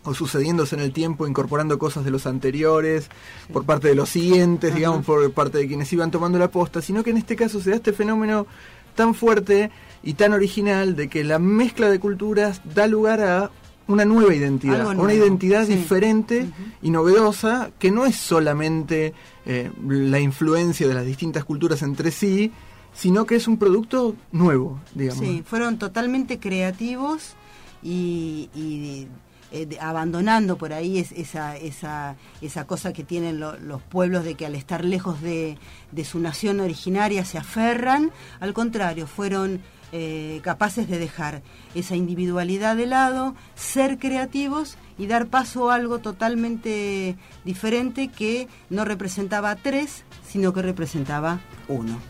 o 0.04 0.12
sucediéndose 0.12 0.76
en 0.76 0.82
el 0.82 0.92
tiempo, 0.92 1.26
incorporando 1.26 1.78
cosas 1.78 2.04
de 2.04 2.10
los 2.10 2.26
anteriores, 2.26 3.08
por 3.52 3.64
parte 3.64 3.88
de 3.88 3.94
los 3.94 4.10
siguientes, 4.10 4.74
digamos, 4.74 5.04
por 5.04 5.32
parte 5.32 5.58
de 5.58 5.66
quienes 5.66 5.90
iban 5.92 6.10
tomando 6.10 6.38
la 6.38 6.50
posta, 6.50 6.82
sino 6.82 7.02
que 7.02 7.10
en 7.10 7.16
este 7.16 7.36
caso 7.36 7.60
se 7.60 7.70
da 7.70 7.76
este 7.76 7.94
fenómeno 7.94 8.46
tan 8.94 9.14
fuerte 9.14 9.70
y 10.02 10.14
tan 10.14 10.34
original 10.34 10.94
de 10.94 11.08
que 11.08 11.24
la 11.24 11.38
mezcla 11.38 11.88
de 11.88 11.98
culturas 11.98 12.60
da 12.74 12.86
lugar 12.86 13.20
a 13.22 13.50
una 13.86 14.04
nueva 14.04 14.34
identidad, 14.34 14.82
nuevo, 14.84 15.02
una 15.02 15.14
identidad 15.14 15.66
sí. 15.66 15.74
diferente 15.76 16.46
y 16.82 16.90
novedosa 16.90 17.70
que 17.78 17.90
no 17.90 18.06
es 18.06 18.16
solamente 18.16 19.12
eh, 19.46 19.70
la 19.86 20.20
influencia 20.20 20.88
de 20.88 20.94
las 20.94 21.04
distintas 21.04 21.44
culturas 21.44 21.82
entre 21.82 22.10
sí, 22.10 22.50
sino 22.94 23.26
que 23.26 23.36
es 23.36 23.46
un 23.48 23.58
producto 23.58 24.14
nuevo, 24.32 24.80
digamos. 24.94 25.24
Sí, 25.24 25.42
fueron 25.44 25.78
totalmente 25.78 26.38
creativos 26.38 27.34
y, 27.82 28.48
y, 28.54 29.06
eh, 29.52 29.66
de- 29.66 29.78
abandonando 29.80 30.56
por 30.56 30.72
ahí 30.72 30.98
es- 30.98 31.12
esa, 31.12 31.56
esa, 31.56 32.16
esa 32.40 32.66
cosa 32.66 32.92
que 32.92 33.04
tienen 33.04 33.38
lo- 33.40 33.58
los 33.58 33.82
pueblos 33.82 34.24
de 34.24 34.34
que 34.34 34.46
al 34.46 34.54
estar 34.54 34.84
lejos 34.84 35.20
de, 35.20 35.58
de 35.92 36.04
su 36.04 36.18
nación 36.20 36.60
originaria 36.60 37.24
se 37.24 37.36
aferran. 37.38 38.10
Al 38.40 38.54
contrario, 38.54 39.06
fueron 39.06 39.60
eh, 39.96 40.40
capaces 40.42 40.88
de 40.88 40.98
dejar 40.98 41.42
esa 41.76 41.94
individualidad 41.94 42.74
de 42.74 42.86
lado, 42.86 43.36
ser 43.54 44.00
creativos 44.00 44.76
y 44.98 45.06
dar 45.06 45.28
paso 45.28 45.70
a 45.70 45.76
algo 45.76 46.00
totalmente 46.00 47.16
diferente 47.44 48.08
que 48.08 48.48
no 48.70 48.84
representaba 48.84 49.54
tres, 49.54 50.02
sino 50.26 50.52
que 50.52 50.62
representaba 50.62 51.38
uno. 51.68 52.00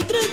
Un 0.00 0.29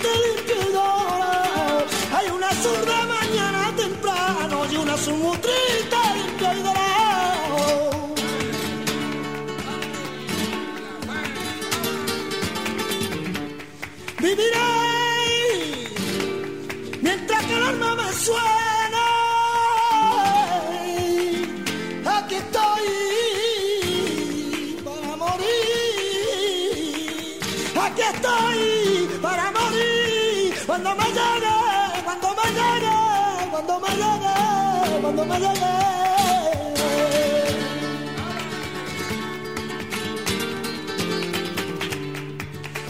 cuando. 35.16 35.38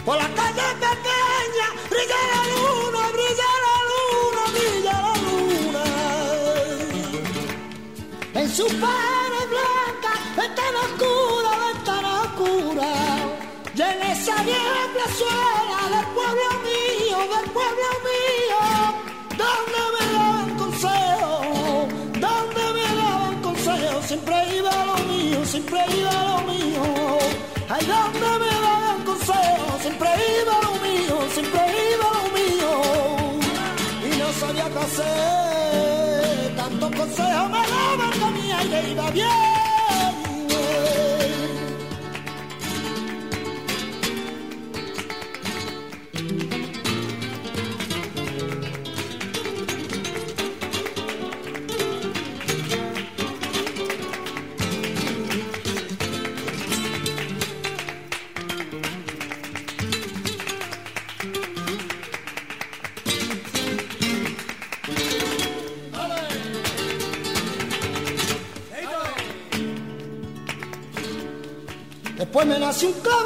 Por 0.05 0.15
la 0.15 0.29
calle 0.39 0.67
pequeña 0.85 1.67
brilla 1.89 2.21
la 2.33 2.41
luna, 2.53 3.01
brilla 3.15 3.49
la 3.65 3.75
luna, 3.89 4.41
brilla 4.55 4.95
la 5.05 5.13
luna. 5.25 5.83
En 8.35 8.47
su 8.49 8.65
pared 8.65 9.47
blanca, 9.53 10.11
ventana 10.37 10.79
oscura, 10.87 11.51
ventana 11.67 12.11
oscura. 12.21 12.91
Y 13.75 13.81
en 13.81 14.01
esa 14.11 14.35
vieja 14.43 14.83
plazuela 14.93 15.66
siempre 25.57 25.79
iba 25.99 26.13
lo 26.29 26.37
mío. 26.51 26.83
Ay, 27.69 27.85
donde 27.85 28.29
me 28.43 28.51
daban 28.65 29.03
consejos, 29.03 29.81
siempre 29.81 30.09
iba 30.41 30.55
lo 30.67 30.73
mío, 30.85 31.15
siempre 31.33 31.61
iba 31.93 32.07
lo 32.17 32.25
mío. 32.37 32.71
Y 34.07 34.09
no 34.19 34.27
sabía 34.41 34.69
qué 34.73 34.79
hacer, 34.87 36.55
tantos 36.55 36.91
consejos 36.91 37.49
me 37.49 37.63
daban 37.73 38.11
que 38.19 38.27
mi 38.39 38.51
aire 38.51 38.91
iba 38.91 39.11
bien. 39.11 39.46
Después 72.79 72.93
me 72.93 73.01
nació 73.01 73.16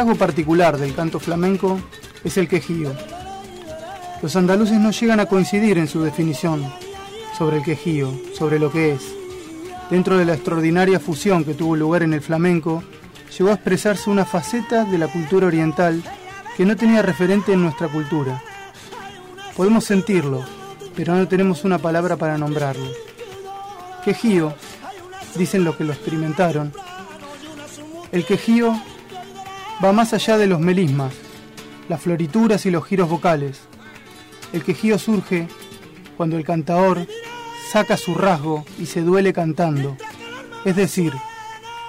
rasgo 0.00 0.14
particular 0.14 0.78
del 0.78 0.94
canto 0.94 1.20
flamenco 1.20 1.78
es 2.24 2.38
el 2.38 2.48
quejío. 2.48 2.90
Los 4.22 4.34
andaluces 4.34 4.80
no 4.80 4.92
llegan 4.92 5.20
a 5.20 5.26
coincidir 5.26 5.76
en 5.76 5.88
su 5.88 6.00
definición 6.00 6.72
sobre 7.36 7.58
el 7.58 7.62
quejío, 7.62 8.10
sobre 8.32 8.58
lo 8.58 8.72
que 8.72 8.92
es. 8.92 9.02
Dentro 9.90 10.16
de 10.16 10.24
la 10.24 10.32
extraordinaria 10.32 11.00
fusión 11.00 11.44
que 11.44 11.52
tuvo 11.52 11.76
lugar 11.76 12.02
en 12.02 12.14
el 12.14 12.22
flamenco, 12.22 12.82
llegó 13.36 13.50
a 13.50 13.54
expresarse 13.56 14.08
una 14.08 14.24
faceta 14.24 14.86
de 14.86 14.96
la 14.96 15.08
cultura 15.08 15.48
oriental 15.48 16.02
que 16.56 16.64
no 16.64 16.76
tenía 16.76 17.02
referente 17.02 17.52
en 17.52 17.60
nuestra 17.60 17.88
cultura. 17.88 18.42
Podemos 19.54 19.84
sentirlo, 19.84 20.42
pero 20.96 21.14
no 21.14 21.28
tenemos 21.28 21.62
una 21.64 21.76
palabra 21.76 22.16
para 22.16 22.38
nombrarlo. 22.38 22.88
Quejío, 24.02 24.54
dicen 25.36 25.62
los 25.62 25.76
que 25.76 25.84
lo 25.84 25.92
experimentaron, 25.92 26.72
el 28.12 28.24
quejío 28.24 28.80
va 29.82 29.92
más 29.92 30.12
allá 30.12 30.36
de 30.36 30.46
los 30.46 30.60
melismas, 30.60 31.14
las 31.88 32.00
florituras 32.00 32.66
y 32.66 32.70
los 32.70 32.84
giros 32.84 33.08
vocales. 33.08 33.60
El 34.52 34.62
quejío 34.62 34.98
surge 34.98 35.48
cuando 36.16 36.36
el 36.36 36.44
cantador 36.44 37.06
saca 37.70 37.96
su 37.96 38.14
rasgo 38.14 38.64
y 38.78 38.86
se 38.86 39.00
duele 39.00 39.32
cantando, 39.32 39.96
es 40.64 40.76
decir, 40.76 41.12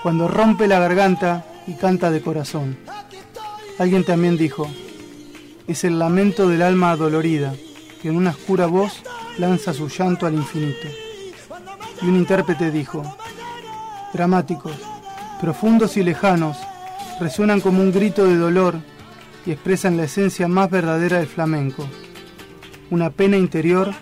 cuando 0.03 0.27
rompe 0.27 0.67
la 0.67 0.79
garganta 0.79 1.45
y 1.67 1.73
canta 1.73 2.11
de 2.11 2.21
corazón. 2.21 2.77
Alguien 3.77 4.03
también 4.03 4.37
dijo, 4.37 4.69
es 5.67 5.83
el 5.83 5.99
lamento 5.99 6.47
del 6.47 6.61
alma 6.61 6.91
adolorida, 6.91 7.53
que 8.01 8.09
en 8.09 8.15
una 8.15 8.31
oscura 8.31 8.67
voz 8.67 9.01
lanza 9.37 9.73
su 9.73 9.89
llanto 9.89 10.25
al 10.25 10.33
infinito. 10.33 10.87
Y 12.01 12.05
un 12.05 12.15
intérprete 12.15 12.71
dijo, 12.71 13.03
dramáticos, 14.13 14.73
profundos 15.39 15.97
y 15.97 16.03
lejanos, 16.03 16.57
resuenan 17.21 17.61
como 17.61 17.83
un 17.83 17.91
grito 17.91 18.25
de 18.25 18.35
dolor 18.35 18.79
y 19.45 19.51
expresan 19.51 19.95
la 19.95 20.05
esencia 20.05 20.47
más 20.47 20.71
verdadera 20.71 21.19
del 21.19 21.27
flamenco, 21.27 21.87
una 22.89 23.11
pena 23.11 23.37
interior 23.37 23.93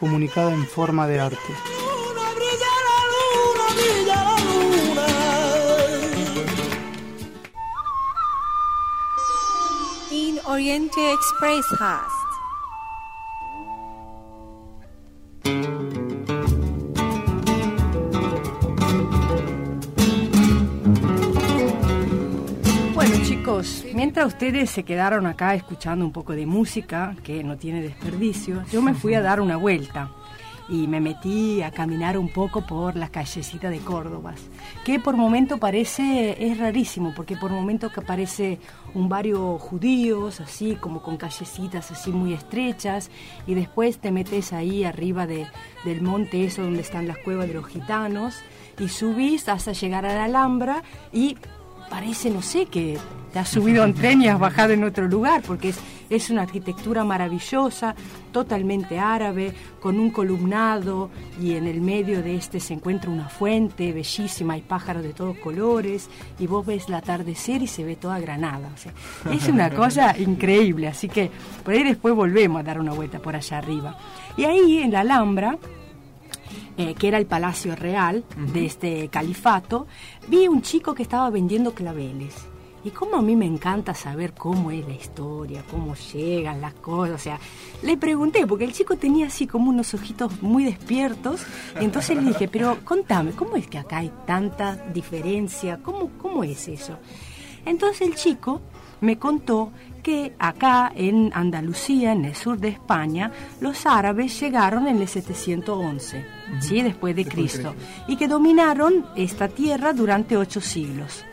comunicada 0.00 0.52
en 0.52 0.66
forma 0.66 1.06
de 1.06 1.20
arte. 1.20 1.38
Oriente 10.44 11.00
Express. 11.12 11.64
Mientras 24.12 24.34
ustedes 24.34 24.68
se 24.68 24.82
quedaron 24.82 25.24
acá 25.24 25.54
escuchando 25.54 26.04
un 26.04 26.12
poco 26.12 26.34
de 26.34 26.44
música, 26.44 27.16
que 27.24 27.42
no 27.42 27.56
tiene 27.56 27.80
desperdicio, 27.80 28.62
yo 28.70 28.82
me 28.82 28.92
fui 28.92 29.14
a 29.14 29.22
dar 29.22 29.40
una 29.40 29.56
vuelta 29.56 30.10
y 30.68 30.86
me 30.86 31.00
metí 31.00 31.62
a 31.62 31.70
caminar 31.70 32.18
un 32.18 32.28
poco 32.28 32.60
por 32.66 32.94
las 32.94 33.08
callecitas 33.08 33.70
de 33.70 33.78
Córdoba, 33.78 34.34
que 34.84 35.00
por 35.00 35.16
momento 35.16 35.56
parece, 35.56 36.36
es 36.38 36.58
rarísimo, 36.58 37.14
porque 37.16 37.38
por 37.38 37.52
momento 37.52 37.88
que 37.88 38.02
parece 38.02 38.58
un 38.92 39.08
barrio 39.08 39.56
judíos, 39.56 40.42
así 40.42 40.74
como 40.74 41.00
con 41.00 41.16
callecitas 41.16 41.90
así 41.90 42.10
muy 42.10 42.34
estrechas, 42.34 43.10
y 43.46 43.54
después 43.54 43.96
te 43.96 44.12
metes 44.12 44.52
ahí 44.52 44.84
arriba 44.84 45.26
de, 45.26 45.46
del 45.86 46.02
monte 46.02 46.44
eso 46.44 46.60
donde 46.60 46.82
están 46.82 47.08
las 47.08 47.16
cuevas 47.16 47.48
de 47.48 47.54
los 47.54 47.66
gitanos, 47.66 48.34
y 48.78 48.88
subís 48.88 49.48
hasta 49.48 49.72
llegar 49.72 50.04
a 50.04 50.14
la 50.14 50.24
Alhambra 50.24 50.82
y 51.14 51.38
parece, 51.92 52.30
no 52.30 52.40
sé, 52.40 52.64
que 52.64 52.96
te 53.34 53.38
has 53.38 53.50
subido 53.50 53.82
a 53.82 53.86
un 53.86 53.92
tren 53.92 54.22
y 54.22 54.26
has 54.26 54.38
bajado 54.38 54.72
en 54.72 54.82
otro 54.82 55.06
lugar, 55.06 55.42
porque 55.46 55.68
es, 55.68 55.78
es 56.08 56.30
una 56.30 56.40
arquitectura 56.40 57.04
maravillosa, 57.04 57.94
totalmente 58.32 58.98
árabe, 58.98 59.52
con 59.78 60.00
un 60.00 60.08
columnado 60.08 61.10
y 61.38 61.52
en 61.52 61.66
el 61.66 61.82
medio 61.82 62.22
de 62.22 62.36
este 62.36 62.60
se 62.60 62.72
encuentra 62.72 63.10
una 63.10 63.28
fuente 63.28 63.92
bellísima, 63.92 64.54
hay 64.54 64.62
pájaros 64.62 65.02
de 65.02 65.12
todos 65.12 65.36
colores 65.36 66.08
y 66.38 66.46
vos 66.46 66.64
ves 66.64 66.88
el 66.88 66.94
atardecer 66.94 67.60
y 67.60 67.66
se 67.66 67.84
ve 67.84 67.96
toda 67.96 68.18
Granada. 68.20 68.70
o 68.74 68.78
sea, 68.78 68.94
es 69.30 69.46
una 69.48 69.68
cosa 69.76 70.16
increíble, 70.18 70.88
así 70.88 71.10
que 71.10 71.30
por 71.62 71.74
ahí 71.74 71.84
después 71.84 72.14
volvemos 72.14 72.60
a 72.60 72.62
dar 72.62 72.80
una 72.80 72.94
vuelta 72.94 73.18
por 73.18 73.36
allá 73.36 73.58
arriba. 73.58 73.98
Y 74.38 74.44
ahí 74.44 74.78
en 74.78 74.92
la 74.92 75.00
Alhambra, 75.00 75.58
eh, 76.82 76.94
que 76.94 77.08
era 77.08 77.18
el 77.18 77.26
palacio 77.26 77.76
real 77.76 78.24
de 78.52 78.66
este 78.66 79.08
califato, 79.08 79.86
vi 80.28 80.48
un 80.48 80.62
chico 80.62 80.94
que 80.94 81.02
estaba 81.02 81.30
vendiendo 81.30 81.74
claveles. 81.74 82.34
Y 82.84 82.90
como 82.90 83.16
a 83.16 83.22
mí 83.22 83.36
me 83.36 83.46
encanta 83.46 83.94
saber 83.94 84.32
cómo 84.32 84.72
es 84.72 84.86
la 84.88 84.94
historia, 84.94 85.62
cómo 85.70 85.94
llegan 85.94 86.60
las 86.60 86.74
cosas. 86.74 87.14
O 87.14 87.18
sea, 87.18 87.38
le 87.82 87.96
pregunté, 87.96 88.44
porque 88.46 88.64
el 88.64 88.72
chico 88.72 88.96
tenía 88.96 89.28
así 89.28 89.46
como 89.46 89.70
unos 89.70 89.94
ojitos 89.94 90.42
muy 90.42 90.64
despiertos. 90.64 91.46
Y 91.80 91.84
entonces 91.84 92.16
le 92.16 92.24
dije, 92.24 92.48
pero 92.48 92.78
contame, 92.84 93.32
¿cómo 93.32 93.56
es 93.56 93.68
que 93.68 93.78
acá 93.78 93.98
hay 93.98 94.10
tanta 94.26 94.74
diferencia? 94.92 95.78
¿Cómo, 95.80 96.10
cómo 96.18 96.42
es 96.42 96.66
eso? 96.66 96.98
Entonces 97.64 98.08
el 98.08 98.16
chico 98.16 98.60
me 99.02 99.18
contó 99.18 99.70
que 100.02 100.32
acá 100.38 100.90
en 100.94 101.30
Andalucía, 101.34 102.12
en 102.12 102.24
el 102.24 102.34
sur 102.34 102.58
de 102.58 102.68
España, 102.68 103.30
los 103.60 103.86
árabes 103.86 104.40
llegaron 104.40 104.88
en 104.88 105.00
el 105.00 105.08
711, 105.08 106.24
¿sí? 106.60 106.82
después 106.82 107.14
de 107.14 107.24
Cristo, 107.24 107.74
y 108.08 108.16
que 108.16 108.28
dominaron 108.28 109.06
esta 109.14 109.48
tierra 109.48 109.92
durante 109.92 110.36
ocho 110.36 110.60
siglos. 110.60 111.24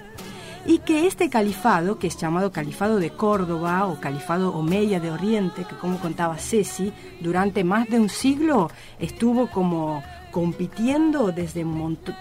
Y 0.66 0.80
que 0.80 1.08
este 1.08 1.30
califado, 1.30 1.98
que 1.98 2.08
es 2.08 2.18
llamado 2.18 2.52
Califado 2.52 3.00
de 3.00 3.12
Córdoba 3.12 3.88
o 3.88 4.00
Califado 4.00 4.54
Omeya 4.54 5.00
de 5.00 5.10
Oriente, 5.10 5.64
que 5.64 5.76
como 5.78 6.00
contaba 6.00 6.38
Ceci, 6.38 6.92
durante 7.22 7.64
más 7.64 7.88
de 7.88 8.00
un 8.00 8.10
siglo 8.10 8.70
estuvo 9.00 9.48
como, 9.48 10.04
compitiendo 10.32 11.32
desde, 11.32 11.66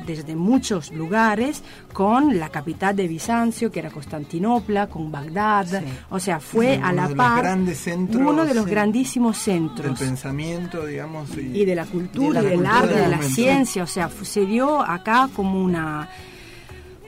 desde 0.07 0.37
muchos 0.37 0.92
lugares 0.92 1.62
con 1.92 2.38
la 2.38 2.49
capital 2.49 2.97
de 2.97 3.09
Bizancio, 3.09 3.71
que 3.71 3.81
era 3.81 3.90
Constantinopla, 3.90 4.88
con 4.88 5.11
Bagdad. 5.11 5.83
O 6.11 6.18
sea, 6.18 6.40
fue 6.40 6.77
Sí, 6.77 6.81
a 6.83 6.92
la 6.92 7.09
par 7.09 7.59
centros, 7.75 8.23
uno 8.27 8.44
de 8.44 8.55
los 8.55 8.64
sí, 8.64 8.71
grandísimos 8.71 9.37
Del 9.44 9.44
centros 9.44 9.99
pensamiento, 9.99 10.85
digamos. 10.87 11.37
Y, 11.37 11.62
y 11.62 11.64
de 11.64 11.75
la 11.75 11.87
cultura, 11.87 12.40
y 12.40 12.44
de 12.44 12.57
la 12.57 12.57
del 12.57 12.66
arte, 12.66 12.94
de 12.94 13.01
del 13.01 13.11
la 13.11 13.16
momento. 13.16 13.35
ciencia, 13.35 13.83
o 13.83 13.87
sea, 13.87 14.11
se 14.23 14.47
dio 14.47 14.81
acá 14.83 15.29
como 15.35 15.62
una, 15.62 16.09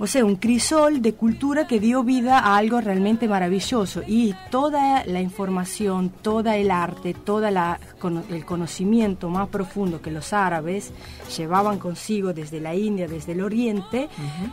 o 0.00 0.06
sea, 0.06 0.24
un 0.24 0.36
crisol 0.36 1.02
de 1.02 1.12
cultura 1.12 1.66
que 1.66 1.78
dio 1.78 2.02
vida 2.02 2.38
a 2.40 2.56
algo 2.56 2.80
realmente 2.80 3.28
maravilloso 3.28 4.02
y 4.06 4.34
toda 4.50 5.04
la 5.04 5.20
información, 5.20 6.10
todo 6.22 6.50
el 6.50 6.70
arte, 6.70 7.14
todo 7.14 7.46
el 7.46 8.44
conocimiento 8.46 9.28
más 9.28 9.48
profundo 9.48 10.00
que 10.00 10.10
los 10.10 10.32
árabes 10.32 10.90
llevaban 11.36 11.78
consigo 11.78 12.32
desde 12.32 12.60
la 12.60 12.74
India, 12.74 13.06
desde 13.06 13.32
el 13.32 13.42
Oriente, 13.42 14.08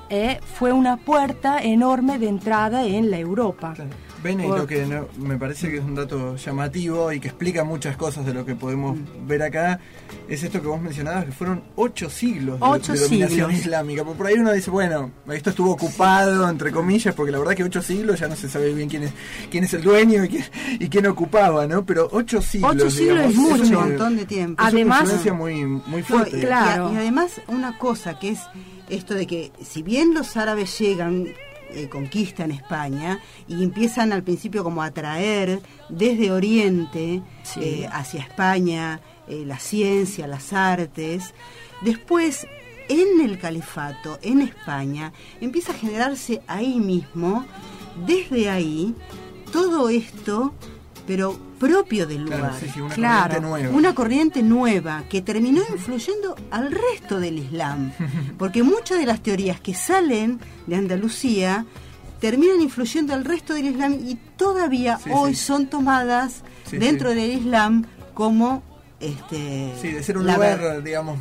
eh, 0.10 0.39
fue 0.55 0.73
una 0.73 0.97
puerta 0.97 1.63
enorme 1.63 2.19
de 2.19 2.27
entrada 2.27 2.86
en 2.86 3.10
la 3.10 3.17
Europa. 3.17 3.73
Claro. 3.73 3.89
Ven, 4.23 4.41
y 4.41 4.47
Por- 4.47 4.57
lo 4.57 4.67
que 4.67 4.83
no- 4.88 5.07
me 5.19 5.38
parece 5.38 5.69
que 5.69 5.77
es 5.77 5.83
un 5.83 5.93
dato 5.93 6.36
llamativo 6.38 7.12
y 7.13 7.19
que 7.19 7.27
explica 7.27 7.63
muchas 7.63 7.95
cosas 7.97 8.25
de 8.25 8.33
lo 8.33 8.43
que 8.45 8.55
podemos 8.55 8.97
Mm. 8.97 9.27
ver 9.27 9.43
acá, 9.43 9.79
es 10.27 10.41
esto 10.43 10.60
que 10.60 10.67
vos 10.67 10.81
mencionabas, 10.81 11.25
que 11.25 11.31
fueron 11.31 11.62
ocho 11.75 12.10
siglos 12.10 12.60
de- 12.60 12.65
Ocho 12.65 12.93
de, 12.93 12.99
dominación 12.99 13.51
siglos. 13.51 13.65
islámica. 13.65 14.03
Por 14.03 14.25
ahí 14.25 14.33
uno 14.33 14.51
dice, 14.51 14.71
bueno, 14.71 15.12
esto 15.38 15.50
estuvo 15.52 15.71
ocupado, 15.71 16.50
entre 16.50 16.71
comillas, 16.71 17.15
porque 17.15 17.32
la 17.32 17.39
verdad 17.39 17.56
que 17.56 17.63
ocho 17.63 17.82
siglos 17.82 18.19
ya 18.19 18.28
no 18.28 18.36
se 18.36 18.50
sabe 18.50 18.73
bien 18.73 18.89
quién 18.89 19.04
es, 19.04 19.13
quién 19.50 19.63
es 19.63 19.73
el 19.73 19.84
dueño 19.84 20.23
y 20.26 20.30
quién, 20.30 20.43
y 20.80 20.89
quién 20.89 21.08
ocupaba, 21.08 21.65
¿no? 21.67 21.86
Pero 21.86 22.10
ocho 22.12 22.41
siglos, 22.41 22.76
Ocho 22.76 22.89
siglos 22.91 23.28
digamos, 23.30 23.32
es 23.32 23.38
mucho. 23.60 23.63
una- 23.69 23.78
un 23.80 23.89
montón 23.89 24.17
de 24.17 24.26
tiempo. 24.26 24.62
es 24.62 24.67
Además- 24.73 25.02
una 25.02 25.04
influencia 25.13 25.34
muy, 25.34 25.65
muy 25.65 26.04
fuerte. 26.04 26.38
y- 26.38 26.41
Claro. 26.41 26.89
y, 26.91 26.95
y 26.95 26.97
además 26.97 27.41
una 27.47 27.78
cosa 27.78 28.19
que 28.19 28.30
es 28.32 28.39
esto 28.89 29.13
de 29.13 29.26
que 29.28 29.52
si 29.63 29.82
bien 29.84 30.13
los 30.13 30.36
árabes 30.38 30.78
llegan, 30.80 31.28
eh, 31.69 31.89
conquistan 31.89 32.52
España 32.52 33.19
y 33.47 33.62
empiezan 33.62 34.13
al 34.13 34.23
principio 34.23 34.63
como 34.63 34.82
a 34.82 34.91
traer 34.91 35.60
desde 35.89 36.32
Oriente 36.32 37.21
Sí. 37.43 37.60
eh, 37.62 37.89
hacia 37.91 38.21
España 38.21 39.02
eh, 39.28 39.43
la 39.45 39.60
ciencia, 39.60 40.26
las 40.28 40.54
artes, 40.54 41.34
después 41.82 42.47
en 42.89 43.21
el 43.21 43.38
califato, 43.39 44.19
en 44.21 44.41
España, 44.41 45.12
empieza 45.41 45.71
a 45.71 45.76
generarse 45.76 46.41
ahí 46.47 46.80
mismo, 46.80 47.45
desde 48.06 48.50
ahí, 48.50 48.93
todo 49.52 49.89
esto, 49.89 50.54
pero 51.06 51.38
propio 51.60 52.06
del 52.06 52.23
lugar. 52.23 52.39
Claro, 52.39 52.56
sí, 52.60 52.67
sí, 52.73 52.82
una 52.82 52.93
Claro. 52.93 53.23
corriente 53.36 53.47
nueva. 53.50 53.78
Una 53.78 53.95
corriente 53.95 54.43
nueva 54.43 55.04
que 55.10 55.21
terminó 55.21 55.62
influyendo 55.71 56.36
al 56.52 56.71
resto 56.71 57.19
del 57.19 57.39
Islam. 57.39 57.91
Porque 58.38 58.62
muchas 58.63 59.00
de 59.00 59.06
las 59.06 59.21
teorías 59.23 59.60
que 59.60 59.73
salen 59.73 60.39
de 60.67 60.76
Andalucía 60.76 61.65
terminan 62.19 62.62
influyendo 62.62 63.13
al 63.13 63.26
resto 63.26 63.54
del 63.54 63.67
Islam 63.67 63.93
y 64.06 64.15
todavía 64.38 64.97
Sí, 65.04 65.10
hoy 65.13 65.36
son 65.36 65.67
tomadas 65.67 66.43
dentro 66.71 67.12
del 67.12 67.32
Islam 67.32 67.86
como 68.13 68.62
este 68.99 69.73
Sí, 69.81 69.91
de 69.91 70.01
ser 70.03 70.17
un 70.17 70.25
lugar, 70.25 70.60
ver- 70.60 70.83
digamos, 70.83 71.19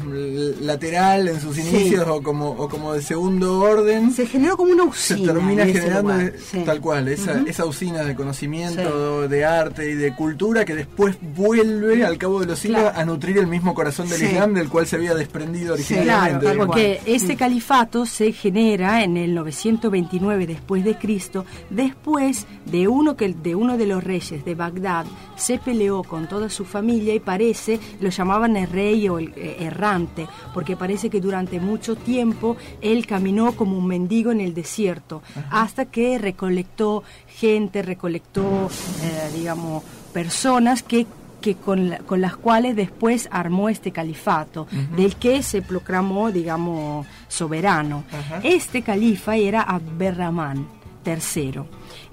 lateral 0.60 1.28
en 1.28 1.40
sus 1.40 1.56
Sí. 1.56 1.62
inicios 1.62 2.06
o, 2.08 2.22
como, 2.22 2.50
o 2.50 2.68
como 2.68 2.92
de 2.94 3.02
segundo 3.02 3.60
orden. 3.60 4.12
se 4.12 4.26
generó 4.26 4.56
como 4.56 4.72
una 4.72 4.92
se 4.94 5.14
usina 5.14 5.32
termina 5.34 5.62
en 5.62 5.68
ese 5.70 5.80
generando 5.80 6.12
lugar. 6.14 6.32
Sí. 6.50 6.62
tal 6.64 6.80
cual, 6.80 7.08
esa, 7.08 7.42
esa 7.46 7.64
usina 7.66 8.02
de 8.02 8.14
conocimiento, 8.14 9.28
de 9.28 9.44
arte 9.44 9.90
y 9.90 9.94
de 9.94 10.14
cultura 10.14 10.64
que 10.64 10.74
después 10.74 11.16
vuelve 11.20 12.04
al 12.04 12.16
cabo 12.18 12.40
de 12.40 12.46
los 12.46 12.58
siglos 12.58 12.80
Claro. 12.82 12.98
a 12.98 13.04
nutrir 13.04 13.38
el 13.38 13.46
mismo 13.46 13.74
corazón 13.74 14.08
del 14.08 14.18
Sí. 14.20 14.26
Islam 14.26 14.54
del 14.54 14.68
cual 14.68 14.86
se 14.86 14.96
había 14.96 15.14
desprendido 15.14 15.76
Sí, 15.76 15.94
originalmente. 15.94 16.46
Claro, 16.46 16.66
porque 16.66 17.00
este 17.06 17.36
califato 17.36 18.06
se 18.06 18.32
genera 18.32 19.02
en 19.04 19.16
el 19.16 19.34
929 19.34 20.46
después 20.46 20.84
de 20.84 20.96
Cristo, 20.96 21.44
después 21.70 22.46
de 22.64 22.88
uno 22.88 23.16
que 23.16 23.26
de 23.34 23.54
uno 23.54 23.76
de 23.76 23.86
los 23.86 24.02
reyes 24.02 24.44
de 24.44 24.54
Bagdad 24.54 25.04
se 25.36 25.58
peleó 25.58 26.02
con 26.02 26.28
toda 26.28 26.48
su 26.50 26.64
familia 26.64 27.14
y 27.14 27.20
parece 27.20 27.78
lo 28.00 28.08
llamaban 28.10 28.56
el 28.56 28.68
rey 28.68 29.08
o 29.08 29.18
el 29.18 29.32
eh, 29.36 29.56
errante, 29.60 30.26
porque 30.54 30.76
parece 30.76 31.10
que 31.10 31.20
durante 31.20 31.60
mucho 31.60 31.94
tiempo 31.96 32.56
él 32.80 33.06
caminó 33.06 33.52
como 33.52 33.76
un 33.78 33.86
mendigo 33.86 34.32
en 34.32 34.40
el 34.40 34.54
desierto 34.54 35.22
hasta 35.50 35.84
que 35.86 36.18
recolectó 36.18 37.02
gente, 37.28 37.82
recolectó 37.82 38.68
eh, 39.02 39.30
digamos 39.34 39.82
personas 40.12 40.82
que 40.82 41.06
que 41.40 41.54
con, 41.54 41.90
la- 41.90 41.98
con 41.98 42.20
las 42.20 42.34
cuales 42.34 42.74
después 42.74 43.28
armó 43.30 43.68
este 43.68 43.92
califato, 43.92 44.66
del 44.96 45.14
que 45.14 45.44
se 45.44 45.62
proclamó, 45.62 46.32
digamos, 46.32 47.06
soberano. 47.28 48.02
Este 48.42 48.82
califa 48.82 49.36
era 49.36 49.60
Abderramán 49.62 50.66
III. 51.04 51.60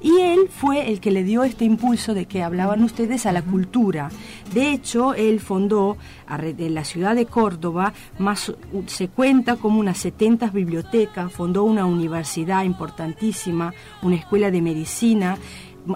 Y 0.04 0.20
él 0.20 0.50
fue 0.50 0.92
el 0.92 1.00
que 1.00 1.12
le 1.12 1.24
dio 1.24 1.44
este 1.44 1.64
impulso 1.64 2.14
de 2.14 2.26
que 2.26 2.44
hablaban 2.44 2.84
ustedes 2.84 3.26
a 3.26 3.32
la 3.32 3.42
cultura. 3.42 4.10
De 4.54 4.72
hecho, 4.72 5.14
él 5.14 5.40
fundó 5.40 5.98
en 6.30 6.76
la 6.76 6.84
ciudad 6.84 7.16
de 7.16 7.26
Córdoba, 7.26 7.94
más, 8.20 8.54
se 8.88 9.08
cuenta 9.08 9.56
como 9.56 9.80
unas 9.80 9.98
70 10.00 10.50
bibliotecas, 10.50 11.32
fundó 11.32 11.64
una 11.64 11.86
universidad 11.86 12.66
importantísima, 12.66 13.74
una 14.02 14.18
escuela 14.18 14.52
de 14.52 14.62
medicina, 14.62 15.38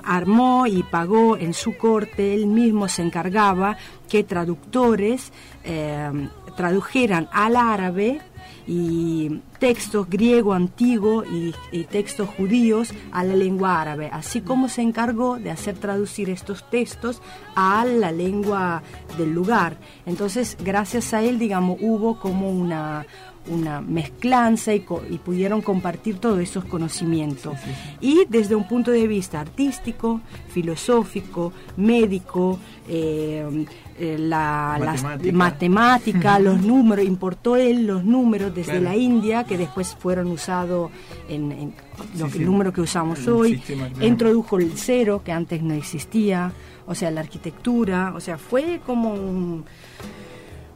armó 0.04 0.68
y 0.68 0.84
pagó 0.84 1.38
en 1.38 1.54
su 1.54 1.78
corte, 1.78 2.34
él 2.34 2.48
mismo 2.48 2.88
se 2.88 3.02
encargaba 3.02 3.78
que 4.10 4.24
traductores 4.24 5.34
eh, 5.66 6.30
tradujeran 6.56 7.28
al 7.32 7.58
árabe 7.58 8.22
y 8.68 9.40
textos 9.60 10.10
griego 10.10 10.54
antiguo 10.54 11.24
y, 11.24 11.54
y 11.72 11.86
textos 11.86 12.28
judíos 12.30 12.94
a 13.12 13.24
la 13.24 13.34
lengua 13.36 13.82
árabe, 13.82 14.10
así 14.12 14.42
como 14.42 14.68
se 14.68 14.82
encargó 14.82 15.38
de 15.40 15.50
hacer 15.52 15.78
traducir 15.78 16.30
estos 16.30 16.70
textos 16.70 17.22
a 17.56 17.86
la 17.86 18.12
lengua 18.12 18.84
del 19.18 19.32
lugar. 19.34 19.78
Entonces, 20.06 20.58
gracias 20.64 21.14
a 21.14 21.22
él, 21.24 21.40
digamos, 21.40 21.78
hubo 21.82 22.20
como 22.20 22.52
una 22.52 23.06
una 23.50 23.80
mezclanza 23.80 24.74
y, 24.74 24.82
co- 24.82 25.04
y 25.10 25.20
pudieron 25.20 25.62
compartir 25.62 26.18
todos 26.20 26.40
esos 26.42 26.66
conocimientos. 26.66 27.54
Y 28.02 28.26
desde 28.28 28.56
un 28.56 28.68
punto 28.68 28.92
de 28.92 29.08
vista 29.08 29.40
artístico, 29.40 30.20
filosófico, 30.50 31.54
médico, 31.78 32.60
eh, 32.90 33.66
eh, 34.00 34.16
la, 34.20 34.78
Matemática. 34.80 35.34
matemática, 35.38 36.40
los 36.40 36.62
números, 36.62 37.06
importó 37.06 37.56
él 37.56 37.88
los 37.88 38.04
números 38.04 38.54
desde 38.54 38.74
Claro. 38.74 38.86
la 38.86 38.96
India, 38.96 39.44
que 39.44 39.58
después 39.58 39.96
fueron 40.00 40.28
usados 40.28 40.92
en, 41.28 41.52
en 41.52 41.74
lo 42.18 42.26
Sí, 42.28 42.32
que- 42.32 42.38
sí. 42.38 42.38
el 42.40 42.46
número 42.46 42.72
que 42.72 42.82
usamos 42.82 43.20
El 43.26 43.30
hoy. 43.34 43.56
sistema, 43.56 43.88
claro. 43.90 44.06
Introdujo 44.06 44.58
el 44.60 44.72
cero, 44.76 45.22
que 45.26 45.32
antes 45.32 45.62
no 45.64 45.74
existía, 45.74 46.52
o 46.86 46.94
sea, 46.96 47.10
la 47.12 47.22
arquitectura, 47.22 48.14
o 48.16 48.20
sea, 48.20 48.38
fue 48.38 48.80
como 48.86 49.14
un 49.14 49.66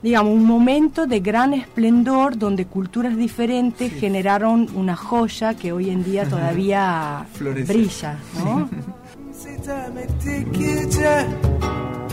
digamos, 0.04 0.34
un 0.34 0.46
momento 0.46 1.06
de 1.06 1.20
gran 1.20 1.54
esplendor 1.54 2.36
donde 2.36 2.66
culturas 2.66 3.16
diferentes 3.16 3.94
generaron 3.94 4.68
una 4.74 4.96
joya 4.96 5.54
que 5.54 5.72
hoy 5.72 5.92
en 5.92 6.04
día 6.04 6.28
todavía 6.28 7.28
brilla, 7.68 8.18
¿no? 8.44 8.68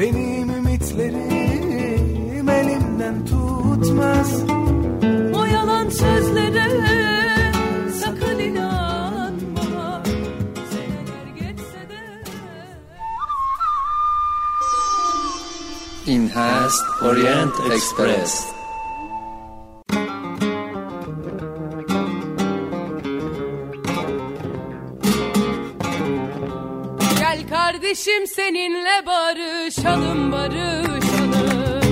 Benim 0.00 0.50
ümitlerim 0.50 2.48
elimden 2.48 3.24
tutmaz. 3.26 4.42
O 5.34 5.44
yalan 5.44 5.88
sözlere 5.88 6.68
sakın 8.00 8.38
inanma. 8.38 10.02
Seneler 10.70 11.26
geçse 11.34 11.88
de. 11.90 12.24
Enhanced 16.12 17.02
Orient 17.02 17.54
Express. 17.72 18.57
Kardeşim 27.78 28.26
seninle 28.26 29.06
barışalım 29.06 30.32
barışalım. 30.32 31.82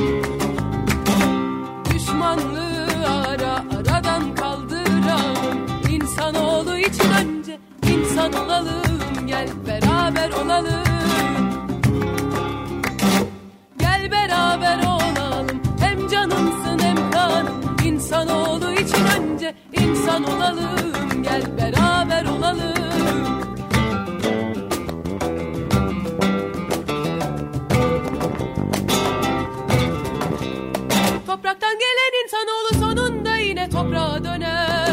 Düşmanlığı 1.94 2.86
ara 3.08 3.64
aradan 3.78 4.34
kaldıralım. 4.34 5.66
İnsanoğlu 5.90 6.78
için 6.78 7.10
önce 7.10 7.58
insan 7.92 8.32
olalım. 8.32 9.26
Gel 9.26 9.48
beraber 9.66 10.30
olalım. 10.30 10.84
Gel 13.78 14.10
beraber 14.10 14.78
olalım. 14.78 15.62
Hem 15.80 16.08
canımsın 16.08 16.78
hem 16.78 17.10
kanım 17.10 17.76
İnsanoğlu 17.84 18.72
için 18.72 19.04
önce 19.20 19.54
insan 19.72 20.24
olalım. 20.24 21.22
Gel 21.22 21.58
beraber 21.58 22.24
olalım 22.24 22.75
Topraktan 31.56 31.78
gelen 31.78 32.24
insanoğlu 32.24 32.84
sonunda 32.84 33.36
yine 33.36 33.70
toprağa 33.70 34.24
döner. 34.24 34.90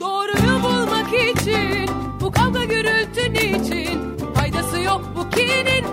Doğruyu 0.00 0.62
bulmak 0.62 1.08
için 1.08 1.90
bu 2.20 2.32
kavga 2.32 2.64
gürültün 2.64 3.34
için 3.34 4.18
faydası 4.34 4.80
yok 4.80 5.00
bu 5.16 5.30
kinin 5.30 5.84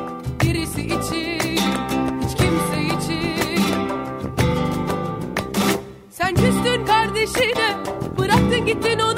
birisi 0.43 0.81
için 0.81 1.57
hiç 2.21 2.37
kimse 2.37 2.81
için. 2.81 3.63
Sen 6.09 6.35
küstün 6.35 6.85
kardeşine 6.85 7.77
bıraktın 8.17 8.65
gittin 8.65 8.99
onu. 8.99 9.10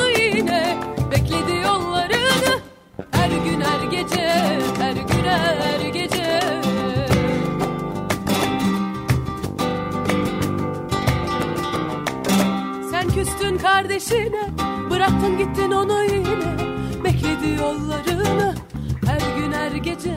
Yine. 14.12 14.50
Bekledi 17.04 17.62
yollarını. 17.62 18.56
Her 19.06 19.20
gün 19.38 19.52
her 19.52 19.72
gece 19.72 20.12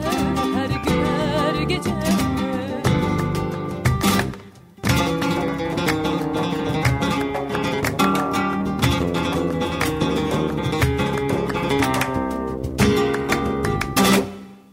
Her 0.55 0.69
gün 0.69 1.03
her 1.37 1.61
gece. 1.61 1.89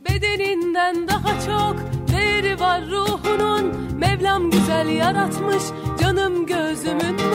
Bedeninden 0.09 1.09
daha 1.09 1.41
çok 1.41 1.77
değeri 2.13 2.61
var 2.61 2.83
ruhunun. 2.91 3.73
Mevlam 3.99 4.51
güzel 4.51 4.89
yaratmış 4.89 5.63
canım 6.01 6.47
gözümün 6.47 7.34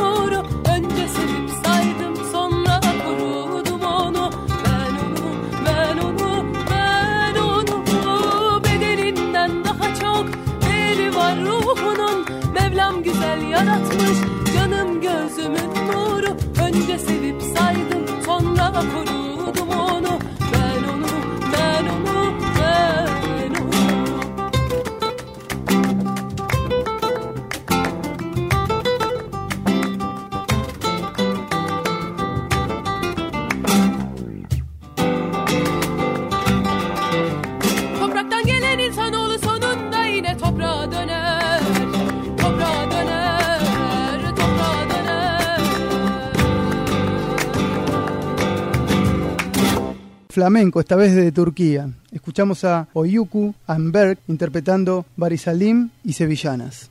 Flamenco, 50.40 50.80
esta 50.80 50.96
vez 50.96 51.14
desde 51.14 51.34
Turquía. 51.34 51.90
Escuchamos 52.14 52.64
a 52.64 52.88
Oyuku 52.94 53.54
Amberg 53.68 54.20
interpretando 54.30 55.06
Barisalim 55.18 55.90
y 56.06 56.14
Sevillanas. 56.14 56.90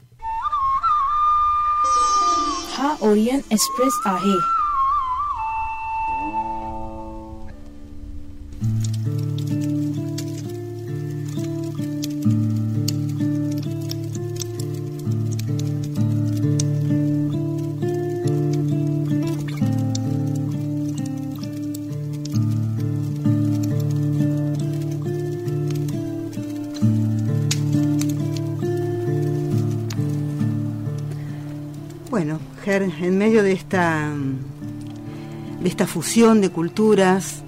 De 33.68 35.68
esta 35.68 35.86
fusión 35.86 36.40
de 36.40 36.50
culturas, 36.50 37.42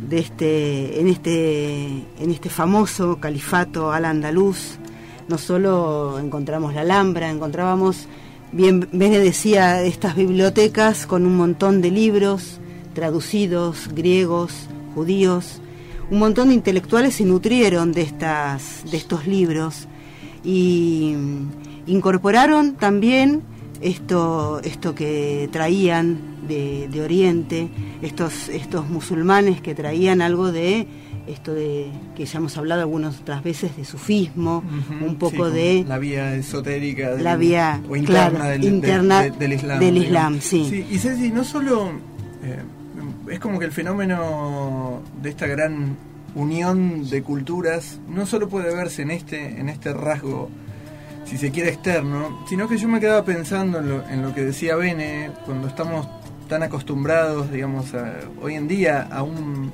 de 0.00 0.18
este, 0.18 1.00
en 1.00 1.08
este, 1.08 1.86
en 2.18 2.30
este 2.30 2.50
famoso 2.50 3.18
califato 3.18 3.92
al 3.92 4.04
andaluz, 4.04 4.78
no 5.28 5.38
solo 5.38 6.18
encontramos 6.18 6.74
la 6.74 6.82
Alhambra, 6.82 7.30
encontrábamos, 7.30 8.06
bien 8.52 8.88
Bene 8.92 9.18
decía, 9.18 9.82
estas 9.82 10.14
bibliotecas 10.14 11.06
con 11.06 11.26
un 11.26 11.36
montón 11.36 11.80
de 11.80 11.90
libros 11.90 12.60
traducidos, 12.94 13.88
griegos, 13.94 14.52
judíos, 14.94 15.60
un 16.10 16.18
montón 16.18 16.48
de 16.48 16.54
intelectuales 16.54 17.16
se 17.16 17.24
nutrieron 17.24 17.92
de 17.92 18.02
estas, 18.02 18.84
de 18.90 18.96
estos 18.96 19.26
libros 19.26 19.88
y 20.44 21.14
mm, 21.16 21.90
incorporaron 21.90 22.74
también 22.74 23.42
esto, 23.80 24.60
esto 24.64 24.94
que 24.94 25.48
traían 25.52 26.18
de, 26.48 26.88
de 26.90 27.00
Oriente, 27.02 27.68
estos, 28.02 28.48
estos 28.48 28.88
musulmanes 28.88 29.60
que 29.60 29.74
traían 29.74 30.22
algo 30.22 30.52
de 30.52 30.86
esto 31.26 31.52
de 31.52 31.88
que 32.14 32.24
ya 32.24 32.38
hemos 32.38 32.56
hablado 32.56 32.82
algunas 32.82 33.18
otras 33.20 33.42
veces 33.42 33.76
de 33.76 33.84
sufismo, 33.84 34.62
un 35.04 35.16
poco 35.16 35.48
Sí, 35.48 35.54
de 35.54 35.84
la 35.88 35.98
vía 35.98 36.34
esotérica 36.36 37.14
del- 37.16 37.24
la 37.24 37.36
vía 37.36 37.80
o 37.88 37.96
interna, 37.96 38.30
claro, 38.30 38.44
del, 38.50 38.64
interna 38.64 39.22
del- 39.22 39.38
del 39.38 39.52
Islam. 39.54 39.78
del. 39.80 39.96
Islam, 39.96 40.40
sí. 40.40 40.86
y 40.88 40.98
Ceci, 40.98 41.32
no 41.32 41.42
solo 41.42 41.90
eh, 42.44 42.62
es 43.32 43.40
como 43.40 43.58
que 43.58 43.64
el 43.64 43.72
fenómeno 43.72 45.00
de 45.20 45.30
esta 45.30 45.48
gran 45.48 45.96
unión 46.36 47.08
de 47.10 47.22
culturas 47.22 47.98
no 48.08 48.24
solo 48.26 48.48
puede 48.48 48.72
verse 48.74 49.02
en 49.02 49.10
este 49.10 49.58
en 49.58 49.68
este 49.68 49.92
rasgo 49.92 50.48
si 51.26 51.36
se 51.38 51.50
quiere 51.50 51.70
externo, 51.70 52.44
sino 52.48 52.68
que 52.68 52.78
yo 52.78 52.88
me 52.88 53.00
quedaba 53.00 53.24
pensando 53.24 53.78
en 53.80 53.88
lo, 53.88 54.08
en 54.08 54.22
lo 54.22 54.32
que 54.34 54.42
decía 54.44 54.76
Bene 54.76 55.30
cuando 55.44 55.68
estamos 55.68 56.08
tan 56.48 56.62
acostumbrados, 56.62 57.50
digamos, 57.50 57.92
a- 57.94 58.14
hoy 58.40 58.54
en 58.54 58.68
día 58.68 59.08
a 59.10 59.22
un 59.22 59.72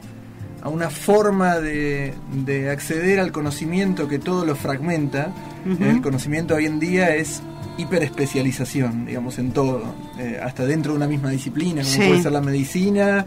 a 0.65 0.69
una 0.69 0.91
forma 0.91 1.59
de, 1.59 2.15
de 2.45 2.71
acceder 2.71 3.19
al 3.19 3.33
conocimiento 3.33 4.07
que 4.07 4.21
todo 4.21 4.45
lo 4.47 4.55
fragmenta. 4.55 5.33
El 5.81 6.01
conocimiento 6.01 6.55
hoy 6.55 6.67
en 6.67 6.79
día 6.79 7.17
es 7.17 7.43
hiperespecialización, 7.79 9.07
digamos, 9.07 9.39
en 9.41 9.51
todo, 9.53 9.83
eh, 10.19 10.39
hasta 10.43 10.65
dentro 10.65 10.93
de 10.93 10.99
una 10.99 11.07
misma 11.09 11.31
disciplina, 11.31 11.83
como 11.83 11.95
Sí. 11.95 11.99
puede 12.09 12.23
ser 12.23 12.33
la 12.33 12.41
medicina 12.41 13.27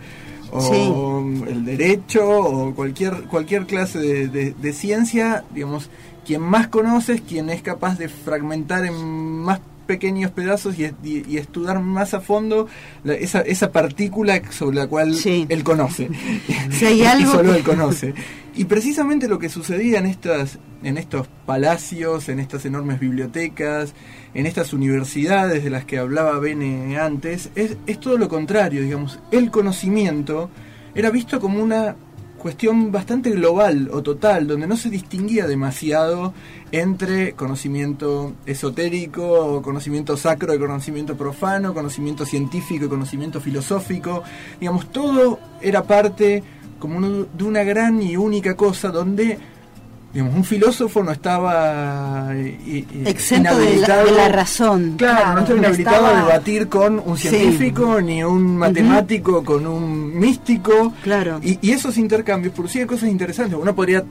o 0.51 1.21
el 1.47 1.65
derecho 1.65 2.25
o 2.29 2.73
cualquier 2.75 3.23
cualquier 3.23 3.65
clase 3.65 3.99
de, 3.99 4.27
de- 4.29 4.53
de 4.53 4.73
ciencia, 4.73 5.43
digamos, 5.53 5.89
quien 6.25 6.41
más 6.41 6.67
conoce 6.67 7.13
es 7.13 7.21
quien 7.21 7.49
es 7.49 7.61
capaz 7.61 7.97
de 7.97 8.09
fragmentar 8.09 8.85
en 8.85 8.95
más 8.95 9.59
pequeños 9.85 10.31
pedazos 10.31 10.79
y, 10.79 10.85
y- 11.03 11.23
y 11.29 11.37
estudiar 11.37 11.79
más 11.79 12.15
a 12.15 12.19
fondo 12.19 12.67
la- 13.03 13.13
esa, 13.13 13.41
esa 13.41 13.71
partícula 13.71 14.41
sobre 14.51 14.77
la 14.77 14.87
cual 14.87 15.15
él 15.47 15.63
conoce. 15.63 16.09
Si 16.71 16.85
hay 16.85 17.01
y 17.03 17.05
algo 17.05 17.31
solo 17.31 17.51
que- 17.51 17.57
él 17.59 17.63
conoce. 17.63 18.13
Y 18.55 18.65
precisamente 18.65 19.27
lo 19.27 19.37
que 19.37 19.49
sucedía 19.49 19.99
en 19.99 20.05
estas, 20.07 20.57
en 20.81 20.97
estos 20.97 21.27
palacios, 21.45 22.29
en 22.29 22.39
estas 22.39 22.65
enormes 22.65 22.99
bibliotecas, 22.99 23.93
en 24.33 24.45
estas 24.45 24.73
universidades 24.73 25.63
de 25.63 25.69
las 25.69 25.85
que 25.85 25.97
hablaba 25.99 26.39
Bene 26.39 26.97
antes, 26.97 27.49
es, 27.55 27.77
es 27.85 27.99
todo 27.99 28.17
lo 28.17 28.27
contrario, 28.29 28.81
digamos. 28.81 29.19
El 29.31 29.51
conocimiento 29.51 30.49
era 30.95 31.09
visto 31.11 31.39
como 31.41 31.61
una 31.61 31.95
cuestión 32.45 32.91
bastante 32.91 33.31
global 33.31 33.89
o 33.91 34.03
total, 34.03 34.45
donde 34.45 34.67
no 34.67 34.77
se 34.77 34.91
distinguía 34.91 35.47
demasiado 35.47 36.31
entre 36.71 37.33
conocimiento 37.33 38.35
esotérico, 38.45 39.63
conocimiento 39.63 40.15
sacro 40.15 40.53
y 40.53 40.59
conocimiento 40.59 41.17
profano, 41.17 41.73
conocimiento 41.73 42.23
científico 42.23 42.85
y 42.85 42.87
conocimiento 42.87 43.41
filosófico. 43.41 44.21
Digamos, 44.59 44.91
todo 44.91 45.39
era 45.59 45.85
parte 45.85 46.43
como 46.77 47.01
de 47.01 47.43
una 47.43 47.63
gran 47.63 47.99
y 48.03 48.15
única 48.15 48.55
cosa 48.55 48.89
donde 48.89 49.39
digamos, 50.15 50.33
un 50.35 50.43
filósofo 50.45 51.03
no 51.03 51.11
estaba 51.11 52.29
eh, 52.33 52.57
eh, 52.65 52.85
Exento 53.05 53.55
de 53.57 53.65
la, 53.65 53.71
inhabilitado- 53.71 54.05
de 54.05 54.11
la 54.13 54.27
razón. 54.29 54.95
Claro, 54.97 55.33
no 55.33 55.39
estaba 55.41 55.59
inhabilitado 55.59 55.95
estaba- 56.07 56.19
a 56.19 56.25
debatir 56.25 56.69
con 56.69 57.01
un 57.05 57.17
Sí. 57.17 57.27
científico, 57.27 57.99
ni 58.01 58.23
un 58.23 58.55
matemático, 58.57 59.43
con 59.43 59.67
un 59.67 60.17
místico. 60.17 60.93
Claro. 61.03 61.39
Y, 61.43 61.59
y 61.61 61.71
esos 61.73 61.97
intercambios 61.97 62.53
producían 62.53 62.87
cosas 62.87 63.09
interesantes. 63.09 63.59
Uno 63.61 63.75
podría 63.75 64.03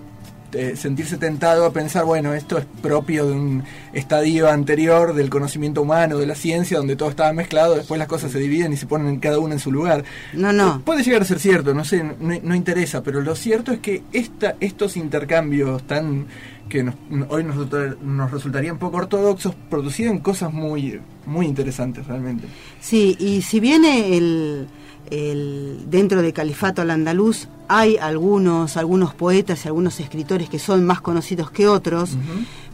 eh, 0.54 0.76
sentirse 0.76 1.16
tentado 1.18 1.64
a 1.66 1.72
pensar, 1.72 2.04
bueno, 2.04 2.32
esto 2.34 2.58
es 2.58 2.64
propio 2.82 3.26
de 3.26 3.32
un 3.32 3.64
estadio 3.92 4.48
anterior 4.50 5.14
del 5.14 5.30
conocimiento 5.30 5.82
humano, 5.82 6.18
de 6.18 6.26
la 6.26 6.34
ciencia, 6.34 6.78
donde 6.78 6.96
todo 6.96 7.10
estaba 7.10 7.32
mezclado, 7.32 7.74
después 7.74 7.98
las 7.98 8.08
cosas 8.08 8.32
se 8.32 8.38
dividen 8.38 8.72
y 8.72 8.76
se 8.76 8.86
ponen 8.86 9.18
cada 9.20 9.38
una 9.38 9.54
en 9.54 9.60
su 9.60 9.70
lugar. 9.72 10.04
No, 10.32 10.52
no. 10.52 10.80
Puede 10.84 11.02
llegar 11.02 11.22
a 11.22 11.24
ser 11.24 11.38
cierto, 11.38 11.74
no 11.74 11.84
sé, 11.84 12.02
no, 12.02 12.14
no 12.42 12.54
interesa, 12.54 13.02
pero 13.02 13.20
lo 13.20 13.34
cierto 13.36 13.72
es 13.72 13.78
que 13.80 14.02
esta, 14.12 14.56
estos 14.60 14.96
intercambios 14.96 15.82
tan 15.86 16.26
que 16.68 16.82
nos- 16.82 16.94
hoy 17.28 17.44
nos, 17.44 17.56
nos 18.02 18.30
resultarían 18.30 18.78
poco 18.78 18.96
ortodoxos 18.96 19.54
producían 19.68 20.18
cosas 20.20 20.50
muy, 20.52 20.98
muy 21.26 21.46
interesantes 21.46 22.06
realmente. 22.06 22.46
Sí, 22.80 23.16
y 23.20 23.42
si 23.42 23.60
viene 23.60 24.16
el, 24.16 24.66
el- 25.10 25.78
dentro 25.90 26.22
del 26.22 26.32
califato 26.32 26.82
al 26.82 26.90
andaluz 26.90 27.48
hay 27.68 27.96
algunos 27.96 28.76
algunos 28.76 29.14
poetas 29.14 29.64
y 29.64 29.68
algunos 29.68 30.00
escritores 30.00 30.48
que 30.48 30.58
son 30.58 30.84
más 30.84 31.00
conocidos 31.00 31.50
que 31.50 31.68
otros. 31.68 32.16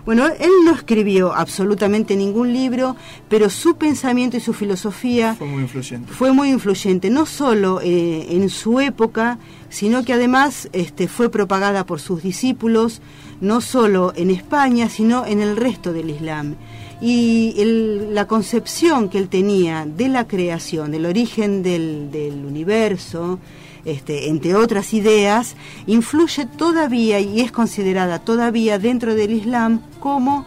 Bueno, 0.06 0.26
él 0.28 0.52
no 0.66 0.72
escribió 0.74 1.34
absolutamente 1.34 2.16
ningún 2.16 2.54
libro, 2.54 2.96
pero 3.28 3.50
su 3.50 3.76
pensamiento 3.76 4.38
y 4.38 4.40
su 4.40 4.54
filosofía 4.54 5.36
Fue 5.36 5.48
muy 5.48 5.62
influyente. 5.64 6.12
fue 6.14 6.32
muy 6.32 6.50
influyente, 6.50 7.10
no 7.10 7.26
solo 7.26 7.80
eh, 7.82 8.28
en 8.30 8.50
su 8.50 8.80
época, 8.80 9.38
sino 9.70 10.04
que 10.04 10.14
además 10.14 10.70
este, 10.74 11.08
fue 11.08 11.30
propagada 11.30 11.86
por 11.86 12.00
sus 12.00 12.24
discípulos, 12.24 13.02
no 13.42 13.62
solo 13.62 14.14
en 14.16 14.30
España, 14.32 14.90
sino 14.90 15.26
en 15.26 15.42
el 15.42 15.56
resto 15.56 15.94
del 15.94 16.10
Islam. 16.10 16.56
Y 17.02 17.54
el- 17.58 18.14
la 18.14 18.28
concepción 18.28 19.10
que 19.10 19.18
él 19.20 19.30
tenía 19.30 19.86
de 19.86 20.10
la 20.10 20.28
creación, 20.28 20.92
del 20.92 21.06
origen 21.06 21.62
del, 21.64 22.10
del 22.12 22.44
universo, 22.46 23.40
este, 23.86 24.30
entre 24.30 24.56
otras 24.56 24.94
ideas, 24.94 25.56
influye 25.88 26.46
todavía 26.46 27.20
y 27.20 27.42
es 27.42 27.52
considerada 27.52 28.20
todavía 28.20 28.80
dentro 28.80 29.16
del 29.16 29.32
Islam 29.32 29.82
como 30.00 30.46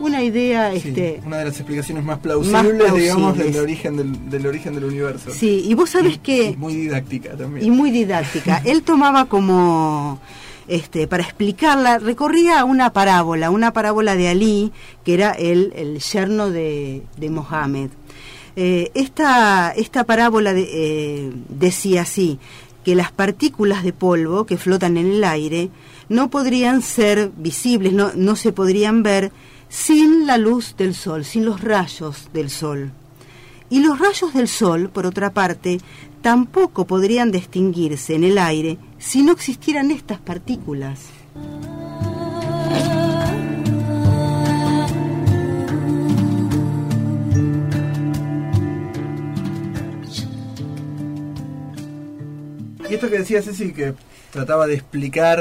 una 0.00 0.22
idea 0.22 0.72
Sí, 0.72 0.88
este, 0.88 1.20
una 1.24 1.36
de 1.38 1.44
las 1.44 1.56
explicaciones 1.60 2.02
más 2.02 2.18
plausibles, 2.18 2.92
digamos, 2.94 3.38
del 3.38 3.56
origen 3.56 3.96
del, 3.96 4.30
del 4.30 4.46
origen 4.46 4.74
del 4.74 4.84
universo. 4.84 5.30
Sí, 5.30 5.62
y 5.64 5.74
vos 5.74 5.90
sabés 5.90 6.18
que... 6.18 6.50
Y 6.50 6.56
muy 6.56 6.74
didáctica 6.74 7.36
también. 7.36 7.64
y 7.64 7.70
muy 7.70 7.90
didáctica. 7.92 8.60
Él 8.64 8.82
tomaba 8.82 9.26
como, 9.26 10.18
este, 10.66 11.06
para 11.06 11.22
explicarla, 11.22 11.98
recorría 11.98 12.64
una 12.64 12.92
parábola, 12.92 13.50
una 13.50 13.72
parábola 13.72 14.16
de 14.16 14.28
Ali, 14.28 14.72
que 15.04 15.14
era 15.14 15.30
el, 15.32 15.72
el 15.76 16.00
yerno 16.00 16.50
de, 16.50 17.02
de 17.16 17.30
Mohammed. 17.30 17.90
Eh, 18.56 18.90
esta, 18.94 19.70
esta 19.70 20.02
parábola 20.04 20.52
de- 20.52 20.68
eh, 20.72 21.32
decía 21.48 22.02
así, 22.02 22.38
que 22.84 22.94
las 22.94 23.12
partículas 23.12 23.84
de 23.84 23.92
polvo 23.92 24.46
que 24.46 24.58
flotan 24.58 24.96
en 24.96 25.10
el 25.12 25.24
aire 25.24 25.70
no 26.08 26.30
podrían 26.30 26.82
ser 26.82 27.30
visibles, 27.36 27.92
no, 27.92 28.12
no 28.14 28.36
se 28.36 28.52
podrían 28.52 29.02
ver 29.02 29.32
sin 29.68 30.26
la 30.26 30.36
luz 30.36 30.74
del 30.76 30.94
sol, 30.94 31.24
sin 31.24 31.44
los 31.44 31.60
rayos 31.60 32.28
del 32.32 32.50
sol. 32.50 32.92
Y 33.70 33.80
los 33.80 33.98
rayos 33.98 34.34
del 34.34 34.48
sol, 34.48 34.90
por 34.90 35.06
otra 35.06 35.32
parte, 35.32 35.80
tampoco 36.20 36.86
podrían 36.86 37.30
distinguirse 37.30 38.14
en 38.14 38.24
el 38.24 38.38
aire 38.38 38.78
si 38.98 39.22
no 39.22 39.32
existieran 39.32 39.90
estas 39.90 40.18
partículas. 40.18 41.00
Esto 53.02 53.10
que 53.10 53.18
decía 53.18 53.42
Ceci, 53.42 53.72
que 53.72 53.94
trataba 54.30 54.68
de 54.68 54.74
explicar 54.74 55.40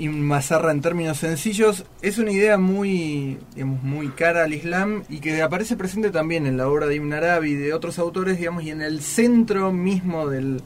Mazarra 0.00 0.70
en 0.70 0.80
términos 0.80 1.18
sencillos, 1.18 1.84
es 2.00 2.16
una 2.16 2.32
idea 2.32 2.56
muy, 2.56 3.36
digamos, 3.54 3.82
muy 3.82 4.08
cara 4.08 4.44
al 4.44 4.54
Islam 4.54 5.02
y 5.10 5.20
que 5.20 5.42
aparece 5.42 5.76
presente 5.76 6.10
también 6.10 6.46
en 6.46 6.56
la 6.56 6.66
obra 6.66 6.86
de 6.86 6.94
Ibn 6.94 7.12
Arabi 7.12 7.50
y 7.50 7.54
de 7.56 7.74
otros 7.74 7.98
autores, 7.98 8.38
digamos, 8.38 8.62
y 8.64 8.70
en 8.70 8.80
el 8.80 9.02
centro 9.02 9.70
mismo 9.70 10.28
del, 10.28 10.62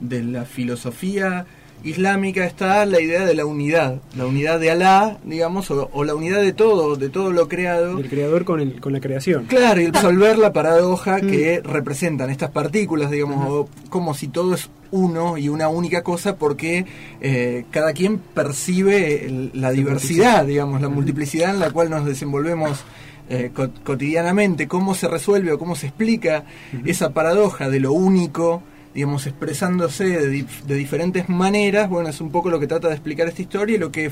de 0.00 0.22
la 0.22 0.46
filosofía 0.46 1.44
islámica 1.84 2.44
está 2.46 2.84
la 2.86 3.00
idea 3.00 3.24
de 3.24 3.34
la 3.34 3.44
unidad, 3.46 4.00
la 4.16 4.26
unidad 4.26 4.58
de 4.58 4.70
Alá, 4.70 5.18
digamos, 5.24 5.70
o, 5.70 5.90
o 5.92 6.04
la 6.04 6.14
unidad 6.14 6.40
de 6.40 6.52
todo, 6.52 6.96
de 6.96 7.08
todo 7.10 7.30
lo 7.30 7.48
creado. 7.48 7.98
El 7.98 8.08
creador 8.08 8.44
con, 8.44 8.60
el, 8.60 8.80
con 8.80 8.92
la 8.92 9.00
creación. 9.00 9.44
Claro, 9.44 9.80
y 9.80 9.86
resolver 9.88 10.38
la 10.38 10.52
paradoja 10.52 11.20
que 11.20 11.60
representan 11.62 12.30
estas 12.30 12.50
partículas, 12.50 13.10
digamos, 13.10 13.66
como 13.90 14.14
si 14.14 14.28
todo 14.28 14.54
es 14.54 14.70
uno 14.90 15.36
y 15.38 15.48
una 15.48 15.68
única 15.68 16.02
cosa, 16.02 16.36
porque 16.36 16.86
eh, 17.20 17.64
cada 17.70 17.92
quien 17.92 18.18
percibe 18.18 19.24
el- 19.26 19.50
la 19.54 19.70
diversidad, 19.72 20.46
digamos, 20.46 20.80
la 20.80 20.88
multiplicidad 20.88 21.50
en 21.50 21.60
la 21.60 21.70
cual 21.70 21.90
nos 21.90 22.04
desenvolvemos 22.04 22.84
eh, 23.28 23.50
co- 23.54 23.70
cotidianamente, 23.84 24.68
cómo 24.68 24.94
se 24.94 25.08
resuelve 25.08 25.52
o 25.52 25.58
cómo 25.58 25.74
se 25.76 25.86
explica 25.86 26.44
esa 26.84 27.10
paradoja 27.14 27.68
de 27.70 27.80
lo 27.80 27.92
único, 27.92 28.62
digamos, 28.94 29.26
expresándose 29.26 30.04
de, 30.04 30.30
dif- 30.32 30.62
de 30.66 30.74
diferentes 30.76 31.28
maneras, 31.28 31.88
bueno, 31.90 32.08
es 32.08 32.20
un 32.20 32.30
poco 32.30 32.48
lo 32.50 32.60
que 32.60 32.66
trata 32.66 32.88
de 32.88 32.94
explicar 32.94 33.26
esta 33.28 33.42
historia 33.42 33.76
y 33.76 33.78
lo 33.78 33.90
que 33.90 34.10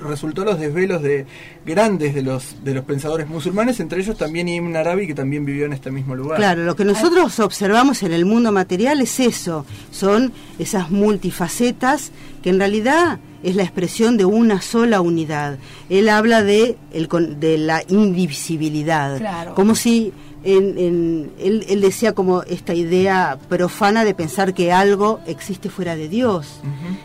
resultó 0.00 0.44
los 0.44 0.60
desvelos 0.60 1.02
de 1.02 1.26
grandes 1.66 2.14
de 2.14 2.22
los 2.22 2.62
de 2.62 2.72
los 2.72 2.84
pensadores 2.84 3.26
musulmanes, 3.28 3.80
entre 3.80 4.00
ellos 4.00 4.16
también 4.16 4.46
Ibn 4.48 4.76
Arabi, 4.76 5.08
que 5.08 5.14
también 5.14 5.44
vivió 5.44 5.66
en 5.66 5.72
este 5.72 5.90
mismo 5.90 6.14
lugar. 6.14 6.36
Claro, 6.36 6.62
lo 6.62 6.76
que 6.76 6.84
nosotros 6.84 7.40
observamos 7.40 8.04
en 8.04 8.12
el 8.12 8.24
mundo 8.24 8.52
material 8.52 9.00
es 9.00 9.18
eso, 9.18 9.66
son 9.90 10.32
esas 10.60 10.90
multifacetas 10.92 12.12
que 12.42 12.50
en 12.50 12.58
realidad 12.60 13.18
es 13.42 13.56
la 13.56 13.62
expresión 13.64 14.16
de 14.16 14.24
una 14.24 14.60
sola 14.60 15.00
unidad. 15.00 15.58
Él 15.88 16.08
habla 16.08 16.42
de, 16.44 16.76
el, 16.92 17.08
de 17.40 17.58
la 17.58 17.82
indivisibilidad, 17.88 19.18
Claro. 19.18 19.54
como 19.54 19.74
si 19.74 20.12
en, 20.56 20.78
en- 20.78 21.30
él, 21.38 21.64
él 21.68 21.80
decía 21.80 22.12
como 22.14 22.42
esta 22.42 22.74
idea 22.74 23.38
profana 23.48 24.04
de 24.04 24.14
pensar 24.14 24.54
que 24.54 24.72
algo 24.72 25.20
existe 25.26 25.68
fuera 25.68 25.94
de 25.96 26.08
Dios, 26.08 26.60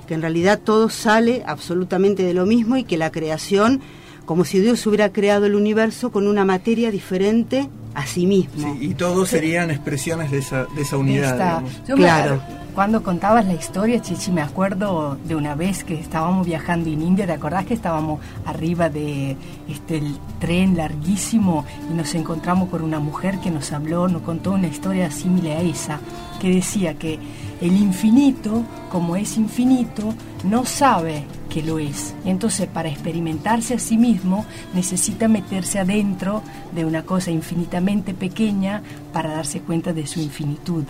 que 0.08 0.14
en 0.14 0.22
realidad 0.22 0.60
todo 0.64 0.90
sale 0.90 1.44
absolutamente 1.46 2.24
de 2.24 2.34
lo 2.34 2.46
mismo 2.46 2.78
y 2.78 2.84
que 2.84 2.98
la 2.98 3.12
creación, 3.12 3.82
como 4.26 4.46
si 4.46 4.60
Dios 4.60 4.86
hubiera 4.88 5.12
creado 5.12 5.46
el 5.46 5.56
universo 5.56 6.12
con 6.12 6.28
una 6.28 6.46
materia 6.46 6.92
diferente 6.92 7.70
a 7.94 8.06
sí 8.08 8.26
mismo. 8.26 8.76
Sí, 8.80 8.88
y 8.88 8.94
todos 8.96 9.30
serían 9.30 9.70
expresiones 9.72 10.32
de 10.32 10.40
esa, 10.40 10.66
de 10.76 10.82
esa 10.82 10.98
unidad. 10.98 11.62
Yo 11.88 11.96
me- 11.96 12.04
Claro. 12.04 12.42
Cuando 12.74 13.04
contabas 13.04 13.46
la 13.46 13.54
historia, 13.54 14.02
Chichi, 14.02 14.32
me 14.32 14.42
acuerdo 14.42 15.18
de 15.26 15.36
una 15.36 15.54
vez 15.54 15.84
que 15.84 15.94
estábamos 15.94 16.46
viajando 16.46 16.90
en 16.90 17.02
India, 17.02 17.26
¿te 17.26 17.34
acordás 17.34 17.66
que 17.66 17.76
estábamos 17.76 18.20
arriba 18.46 18.90
de 18.90 19.38
este 19.70 20.02
tren 20.40 20.76
larguísimo 20.76 21.66
y 21.92 21.94
nos 21.94 22.16
encontramos 22.16 22.70
con 22.70 22.82
una 22.82 23.00
mujer 23.00 23.38
que 23.40 23.52
nos 23.52 23.72
habló, 23.72 24.08
nos 24.08 24.24
contó 24.24 24.54
una 24.54 24.68
historia 24.68 25.12
similar 25.12 25.58
a 25.58 25.62
esa, 25.62 26.00
que 26.42 26.50
decía 26.50 26.96
que 26.96 27.20
el 27.62 27.78
infinito, 27.78 28.64
como 28.92 29.16
es 29.16 29.38
infinito, 29.38 30.14
no 30.44 30.66
sabe 30.66 31.26
que 31.50 31.62
lo 31.62 31.78
es. 31.78 32.16
Entonces 32.26 32.68
para 32.68 32.90
experimentarse 32.90 33.76
a 33.76 33.80
sí 33.80 33.98
mismo 33.98 34.46
necesita 34.74 35.28
meterse 35.28 35.78
adentro 35.80 36.42
de 36.74 36.86
una 36.86 37.04
cosa 37.04 37.30
infinitamente 37.30 38.16
pequeña 38.16 38.82
para 39.14 39.32
darse 39.34 39.62
cuenta 39.62 39.94
de 39.94 40.08
su 40.08 40.20
infinitud. 40.20 40.86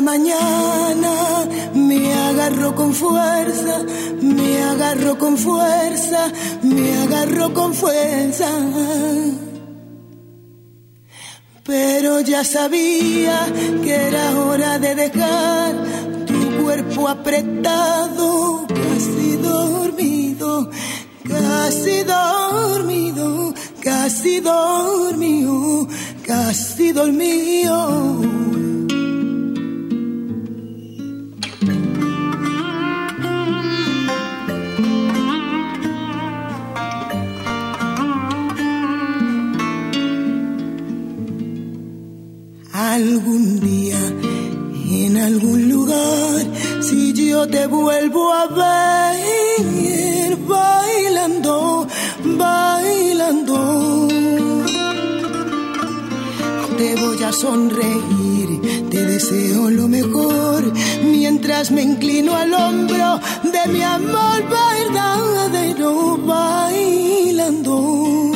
Mañana, 0.00 1.48
me 1.74 2.12
agarro 2.14 2.74
con 2.74 2.92
fuerza, 2.92 3.84
me 4.20 4.62
agarro 4.62 5.18
con 5.18 5.36
fuerza, 5.36 6.32
me 6.62 6.96
agarro 7.02 7.52
con 7.52 7.74
fuerza. 7.74 8.48
Pero 11.64 12.20
ya 12.20 12.42
sabía 12.44 13.46
que 13.82 13.94
era 13.94 14.38
hora 14.38 14.78
de 14.78 14.94
dejar 14.94 15.74
tu 16.26 16.62
cuerpo 16.62 17.08
apretado, 17.08 18.66
casi 18.66 19.36
dormido, 19.36 20.70
casi 21.28 22.02
dormido, 22.02 23.54
casi 23.80 24.40
dormido, 24.40 25.86
casi 26.26 26.92
dormido. 26.92 28.49
Algún 43.00 43.60
día, 43.60 43.98
en 44.90 45.16
algún 45.16 45.70
lugar, 45.70 46.46
si 46.82 47.14
yo 47.14 47.48
te 47.48 47.66
vuelvo 47.66 48.30
a 48.32 48.46
ver 48.46 50.36
bailando, 50.36 51.86
bailando. 52.24 54.08
Te 56.76 56.96
voy 56.96 57.22
a 57.22 57.32
sonreír, 57.32 58.60
te 58.90 59.06
deseo 59.06 59.70
lo 59.70 59.88
mejor, 59.88 60.70
mientras 61.02 61.70
me 61.70 61.82
inclino 61.82 62.36
al 62.36 62.52
hombro 62.52 63.18
de 63.54 63.72
mi 63.72 63.82
amor 63.82 64.44
verdadero 64.58 66.18
bailando. 66.18 68.29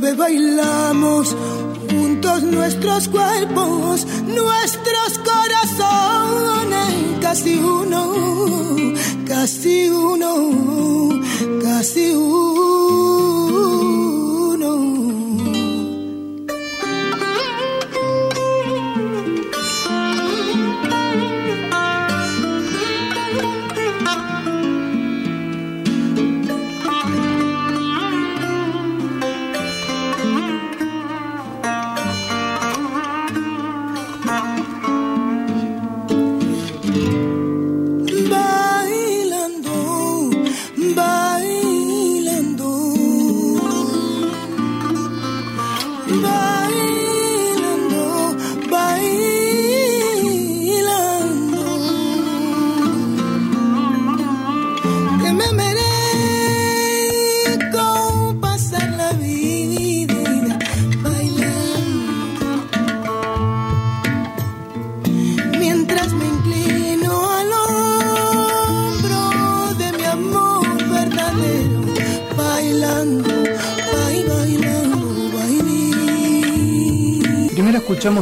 Vez 0.00 0.14
bailamos 0.14 1.34
juntos 1.88 2.42
nuestros 2.42 3.08
cuerpos, 3.08 4.06
nuestros 4.26 5.18
corazones, 5.24 6.94
casi 7.22 7.58
uno, 7.58 8.12
casi 9.26 9.88
uno, 9.88 11.22
casi 11.62 12.14
uno. 12.14 13.95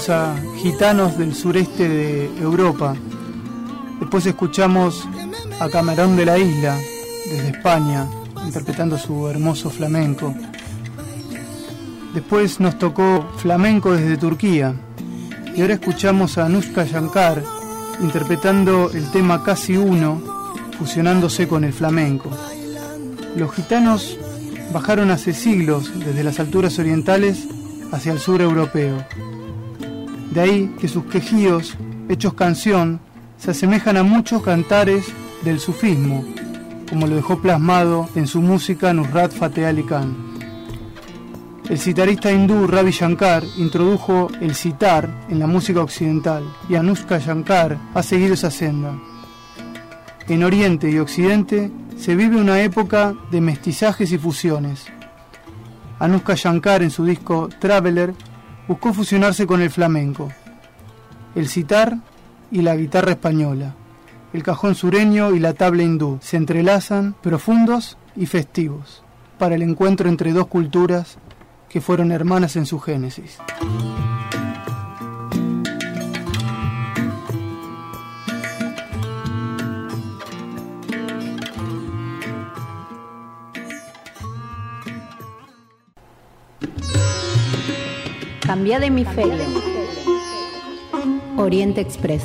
A 0.09 0.35
gitanos 0.57 1.17
del 1.17 1.35
sureste 1.35 1.89
de 1.89 2.27
Europa. 2.39 2.95
Después 4.01 4.27
escuchamos 4.27 5.07
a 5.61 5.69
Camarón 5.69 6.17
de 6.17 6.27
la 6.27 6.39
Isla, 6.39 6.77
desde 7.31 7.49
España, 7.49 8.07
interpretando 8.45 8.99
su 8.99 9.29
hermoso 9.29 9.71
flamenco. 9.71 10.35
Después 12.13 12.61
nos 12.61 12.79
tocó 12.79 13.27
flamenco 13.37 13.93
desde 13.93 14.17
Turquía. 14.17 14.75
Y 15.55 15.61
ahora 15.61 15.75
escuchamos 15.75 16.39
a 16.39 16.47
Anushka 16.47 16.85
Shankar 16.85 17.43
interpretando 18.01 18.91
el 18.91 19.11
tema 19.11 19.43
Casi 19.43 19.77
Uno, 19.77 20.21
fusionándose 20.79 21.49
con 21.49 21.65
el 21.65 21.73
flamenco. 21.73 22.31
Los 23.37 23.53
gitanos 23.53 24.19
bajaron 24.73 25.11
hace 25.11 25.33
siglos 25.33 25.91
desde 25.99 26.25
las 26.25 26.41
alturas 26.41 26.79
orientales 26.79 27.47
hacia 27.93 28.13
el 28.13 28.19
sur 28.19 28.43
europeo. 28.43 29.05
De 30.35 30.41
ahí 30.41 30.75
que 30.81 30.89
sus 30.89 31.05
quejíos, 31.05 31.77
hechos 32.09 32.35
canción, 32.35 32.99
se 33.39 33.53
asemejan 33.53 33.97
a 33.97 34.03
muchos 34.03 34.43
cantares 34.43 35.05
del 35.45 35.61
sufismo, 35.61 36.25
como 36.91 37.07
lo 37.07 37.15
dejó 37.15 37.41
plasmado 37.41 38.09
en 38.17 38.27
su 38.27 38.43
música 38.43 38.93
Nusrat 38.93 39.31
Fateh 39.31 39.65
Ali 39.65 39.85
Khan. 39.85 40.13
El 41.69 41.79
sitarista 41.79 42.33
hindú 42.33 42.67
Ravi 42.67 42.91
Shankar 42.91 43.45
introdujo 43.59 44.29
el 44.41 44.57
sitar 44.57 45.09
en 45.29 45.39
la 45.39 45.47
música 45.47 45.81
occidental 45.81 46.43
y 46.69 46.75
Anushka 46.75 47.21
Shankar 47.21 47.79
ha 47.95 48.03
seguido 48.03 48.35
esa 48.35 48.51
senda. 48.51 48.93
En 50.27 50.43
Oriente 50.43 50.91
y 50.91 50.99
Occidente 50.99 51.71
se 51.97 52.17
vive 52.17 52.41
una 52.41 52.61
época 52.61 53.15
de 53.31 53.41
mestizajes 53.41 54.11
y 54.11 54.19
fusiones. 54.19 54.87
Anushka 56.01 56.35
Shankar 56.35 56.83
en 56.83 56.91
su 56.91 57.05
disco 57.05 57.49
Traveler 57.61 58.15
buscó 58.69 58.93
fusionarse 58.93 59.47
con 59.47 59.61
el 59.61 59.71
flamenco, 59.71 60.31
el 61.35 61.49
sitar 61.49 61.99
y 62.51 62.63
la 62.63 62.77
guitarra 62.77 63.13
española. 63.13 63.75
El 64.33 64.43
cajón 64.43 64.75
sureño 64.75 65.33
y 65.33 65.39
la 65.39 65.53
tabla 65.53 65.83
hindú 65.83 66.19
se 66.21 66.37
entrelazan 66.37 67.15
profundos 67.23 67.99
y 68.17 68.27
festivos 68.27 69.03
para 69.39 69.55
el 69.55 69.63
encuentro 69.63 70.09
entre 70.09 70.33
dos 70.33 70.47
culturas 70.47 71.19
que 71.69 71.81
fueron 71.81 72.13
hermanas 72.13 72.57
en 72.57 72.67
su 72.67 72.81
génesis. 72.81 73.39
Cambia 88.47 88.79
de 88.79 88.91
mi 88.91 89.07
fe. 89.07 89.25
Oriente 91.39 91.81
Express. 91.81 92.25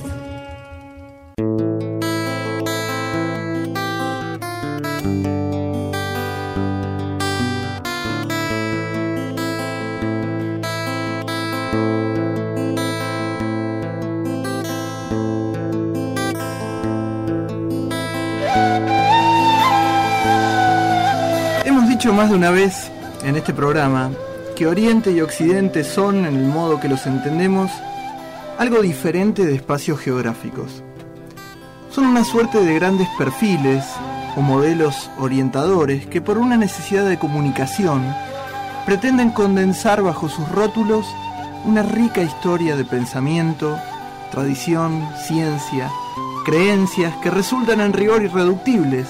Hemos 21.64 21.88
dicho 21.88 22.12
más 22.12 22.30
de 22.30 22.36
una 22.36 22.52
vez 22.52 22.92
en 23.24 23.38
este 23.38 23.54
programa 23.54 24.12
que 24.60 24.68
Oriente 24.68 25.14
y 25.14 25.22
Occidente 25.22 25.86
son, 25.86 26.26
en 26.26 26.36
el 26.36 26.44
modo 26.44 26.82
que 26.82 26.90
los 26.90 27.08
entendemos, 27.08 27.72
algo 28.58 28.82
diferente 28.82 29.46
de 29.46 29.56
espacios 29.56 30.02
geográficos. 30.02 30.84
Son 31.90 32.06
una 32.06 32.26
suerte 32.26 32.62
de 32.62 32.74
grandes 32.74 33.08
perfiles 33.18 33.86
o 34.36 34.42
modelos 34.42 35.10
orientadores 35.18 36.08
que 36.08 36.20
por 36.20 36.38
una 36.38 36.58
necesidad 36.58 37.08
de 37.08 37.18
comunicación 37.18 38.04
pretenden 38.86 39.32
condensar 39.32 40.02
bajo 40.02 40.28
sus 40.28 40.46
rótulos 40.50 41.06
una 41.64 41.82
rica 41.82 42.22
historia 42.22 42.76
de 42.76 42.84
pensamiento, 42.84 43.78
tradición, 44.30 45.08
ciencia, 45.26 45.90
creencias 46.44 47.16
que 47.24 47.32
resultan 47.32 47.80
en 47.80 47.94
rigor 47.94 48.24
irreductibles, 48.24 49.08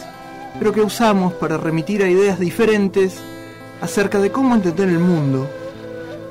pero 0.60 0.74
que 0.74 0.82
usamos 0.82 1.34
para 1.34 1.58
remitir 1.58 2.04
a 2.04 2.08
ideas 2.08 2.38
diferentes 2.38 3.20
acerca 3.82 4.20
de 4.20 4.32
cómo 4.32 4.56
entender 4.56 4.90
el 4.90 5.00
mundo 5.00 5.50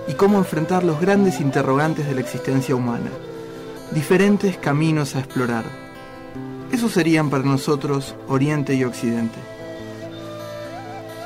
y 0.06 0.14
cómo 0.14 0.38
enfrentar 0.38 0.84
los 0.84 1.00
grandes 1.00 1.40
interrogantes 1.40 2.06
de 2.06 2.14
la 2.14 2.20
existencia 2.20 2.74
humana. 2.74 3.10
Diferentes 3.92 4.56
caminos 4.56 5.14
a 5.14 5.20
explorar. 5.20 5.64
Esos 6.72 6.92
serían 6.92 7.30
para 7.30 7.44
nosotros 7.44 8.14
Oriente 8.28 8.74
y 8.74 8.84
Occidente. 8.84 9.38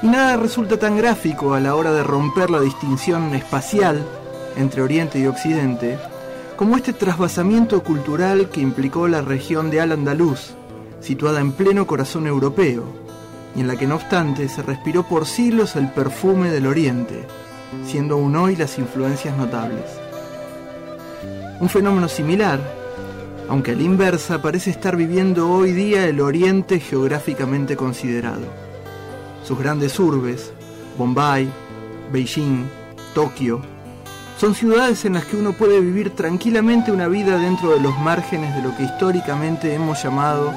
Y 0.02 0.08
nada 0.08 0.36
resulta 0.36 0.78
tan 0.78 0.96
gráfico 0.96 1.54
a 1.54 1.60
la 1.60 1.74
hora 1.74 1.92
de 1.92 2.02
romper 2.02 2.50
la 2.50 2.60
distinción 2.60 3.34
espacial 3.34 4.04
entre 4.56 4.82
Oriente 4.82 5.18
y 5.18 5.26
Occidente 5.26 5.98
como 6.56 6.76
este 6.76 6.92
trasvasamiento 6.92 7.82
cultural 7.82 8.48
que 8.50 8.60
implicó 8.60 9.08
la 9.08 9.22
región 9.22 9.70
de 9.70 9.80
Al-Andalus, 9.80 10.54
situada 11.00 11.40
en 11.40 11.52
pleno 11.52 11.86
corazón 11.86 12.26
europeo, 12.26 12.84
y 13.54 13.60
en 13.60 13.66
la 13.66 13.76
que 13.76 13.86
no 13.86 13.96
obstante 13.96 14.48
se 14.48 14.62
respiró 14.62 15.02
por 15.02 15.26
siglos 15.26 15.76
el 15.76 15.88
perfume 15.90 16.50
del 16.50 16.66
Oriente, 16.66 17.26
siendo 17.86 18.14
aún 18.14 18.34
hoy 18.36 18.56
las 18.56 18.78
influencias 18.78 19.36
notables. 19.36 19.84
Un 21.60 21.68
fenómeno 21.68 22.08
similar, 22.08 22.60
aunque 23.48 23.72
a 23.72 23.74
la 23.74 23.82
inversa 23.82 24.40
parece 24.40 24.70
estar 24.70 24.96
viviendo 24.96 25.50
hoy 25.50 25.72
día 25.72 26.06
el 26.06 26.20
Oriente 26.20 26.80
geográficamente 26.80 27.76
considerado. 27.76 28.46
Sus 29.44 29.58
grandes 29.58 29.98
urbes, 29.98 30.52
Bombay, 30.96 31.48
Beijing, 32.12 32.66
Tokio, 33.14 33.60
son 34.38 34.54
ciudades 34.54 35.04
en 35.04 35.14
las 35.14 35.24
que 35.24 35.36
uno 35.36 35.52
puede 35.52 35.78
vivir 35.80 36.10
tranquilamente 36.10 36.90
una 36.90 37.06
vida 37.06 37.38
dentro 37.38 37.70
de 37.70 37.80
los 37.80 37.96
márgenes 38.00 38.56
de 38.56 38.62
lo 38.62 38.76
que 38.76 38.84
históricamente 38.84 39.72
hemos 39.72 40.02
llamado 40.02 40.52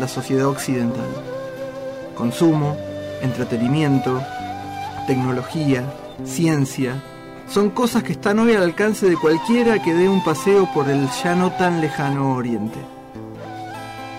la 0.00 0.08
sociedad 0.08 0.48
occidental. 0.48 1.29
Consumo, 2.20 2.76
entretenimiento, 3.22 4.20
tecnología, 5.06 5.90
ciencia, 6.22 7.02
son 7.48 7.70
cosas 7.70 8.02
que 8.02 8.12
están 8.12 8.38
hoy 8.38 8.52
al 8.52 8.62
alcance 8.62 9.08
de 9.08 9.16
cualquiera 9.16 9.82
que 9.82 9.94
dé 9.94 10.06
un 10.06 10.22
paseo 10.22 10.68
por 10.74 10.90
el 10.90 11.08
ya 11.24 11.34
no 11.34 11.50
tan 11.52 11.80
lejano 11.80 12.34
oriente. 12.34 12.78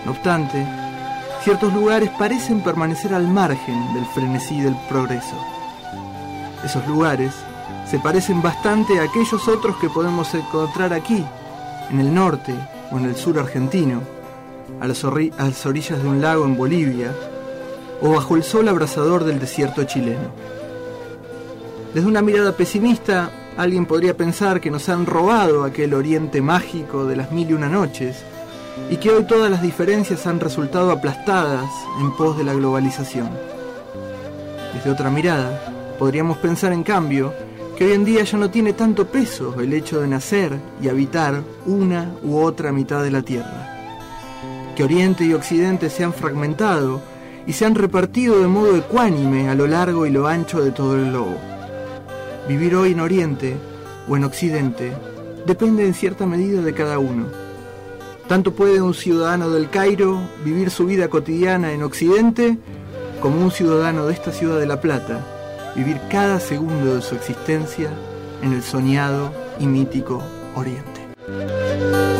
No 0.04 0.10
obstante, 0.10 0.66
ciertos 1.44 1.72
lugares 1.72 2.10
parecen 2.18 2.60
permanecer 2.64 3.14
al 3.14 3.28
margen 3.28 3.94
del 3.94 4.04
frenesí 4.06 4.60
del 4.60 4.74
progreso. 4.88 5.36
Esos 6.64 6.84
lugares 6.88 7.32
se 7.88 8.00
parecen 8.00 8.42
bastante 8.42 8.98
a 8.98 9.04
aquellos 9.04 9.46
otros 9.46 9.76
que 9.76 9.88
podemos 9.88 10.34
encontrar 10.34 10.92
aquí, 10.92 11.24
en 11.88 12.00
el 12.00 12.12
norte 12.12 12.52
o 12.90 12.98
en 12.98 13.04
el 13.04 13.14
sur 13.14 13.38
argentino, 13.38 14.00
a 14.80 14.88
las, 14.88 15.04
orillas 15.04 16.02
de 16.02 16.08
un 16.08 16.20
lago 16.20 16.44
en 16.44 16.56
Bolivia 16.56 17.14
o 18.02 18.10
bajo 18.10 18.36
el 18.36 18.42
sol 18.42 18.68
abrasador 18.68 19.24
del 19.24 19.38
desierto 19.38 19.84
chileno. 19.84 20.28
Desde 21.94 22.08
una 22.08 22.22
mirada 22.22 22.56
pesimista, 22.56 23.30
alguien 23.56 23.86
podría 23.86 24.16
pensar 24.16 24.60
que 24.60 24.70
nos 24.70 24.88
han 24.88 25.06
robado 25.06 25.64
aquel 25.64 25.94
oriente 25.94 26.40
mágico 26.40 27.04
de 27.06 27.16
las 27.16 27.30
mil 27.32 27.50
y 27.50 27.52
una 27.52 27.68
noches 27.68 28.24
y 28.90 28.96
que 28.96 29.10
hoy 29.10 29.24
todas 29.24 29.50
las 29.50 29.62
diferencias 29.62 30.26
han 30.26 30.40
resultado 30.40 30.90
aplastadas 30.90 31.70
en 32.00 32.12
pos 32.16 32.36
de 32.38 32.44
la 32.44 32.54
globalización. 32.54 33.30
Desde 34.74 34.90
otra 34.90 35.10
mirada, 35.10 35.94
podríamos 35.98 36.38
pensar 36.38 36.72
en 36.72 36.82
cambio 36.82 37.32
que 37.76 37.84
hoy 37.84 37.92
en 37.92 38.04
día 38.04 38.24
ya 38.24 38.38
no 38.38 38.50
tiene 38.50 38.72
tanto 38.72 39.06
peso 39.06 39.60
el 39.60 39.72
hecho 39.72 40.00
de 40.00 40.08
nacer 40.08 40.58
y 40.80 40.88
habitar 40.88 41.42
una 41.66 42.10
u 42.22 42.38
otra 42.38 42.72
mitad 42.72 43.02
de 43.02 43.10
la 43.10 43.22
Tierra. 43.22 43.68
Que 44.74 44.84
Oriente 44.84 45.24
y 45.24 45.34
Occidente 45.34 45.90
se 45.90 46.04
han 46.04 46.14
fragmentado 46.14 47.02
y 47.46 47.52
se 47.52 47.64
han 47.64 47.74
repartido 47.74 48.40
de 48.40 48.46
modo 48.46 48.76
ecuánime 48.76 49.48
a 49.48 49.54
lo 49.54 49.66
largo 49.66 50.06
y 50.06 50.10
lo 50.10 50.26
ancho 50.26 50.62
de 50.62 50.70
todo 50.70 50.96
el 50.96 51.10
globo. 51.10 51.36
Vivir 52.48 52.74
hoy 52.74 52.92
en 52.92 53.00
Oriente 53.00 53.56
o 54.08 54.16
en 54.16 54.24
Occidente 54.24 54.92
depende 55.46 55.86
en 55.86 55.94
cierta 55.94 56.26
medida 56.26 56.62
de 56.62 56.74
cada 56.74 56.98
uno. 56.98 57.26
Tanto 58.28 58.52
puede 58.52 58.80
un 58.80 58.94
ciudadano 58.94 59.50
del 59.50 59.70
Cairo 59.70 60.20
vivir 60.44 60.70
su 60.70 60.86
vida 60.86 61.08
cotidiana 61.08 61.72
en 61.72 61.82
Occidente 61.82 62.58
como 63.20 63.42
un 63.42 63.50
ciudadano 63.50 64.06
de 64.06 64.14
esta 64.14 64.32
ciudad 64.32 64.58
de 64.58 64.66
La 64.66 64.80
Plata 64.80 65.24
vivir 65.74 65.98
cada 66.10 66.38
segundo 66.40 66.96
de 66.96 67.02
su 67.02 67.14
existencia 67.14 67.90
en 68.42 68.52
el 68.52 68.62
soñado 68.62 69.32
y 69.58 69.66
mítico 69.66 70.22
Oriente. 70.54 72.11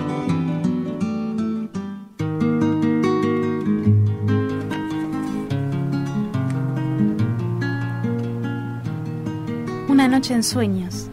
Una 9.89 10.07
noche 10.07 10.33
en 10.33 10.43
sueños. 10.43 11.09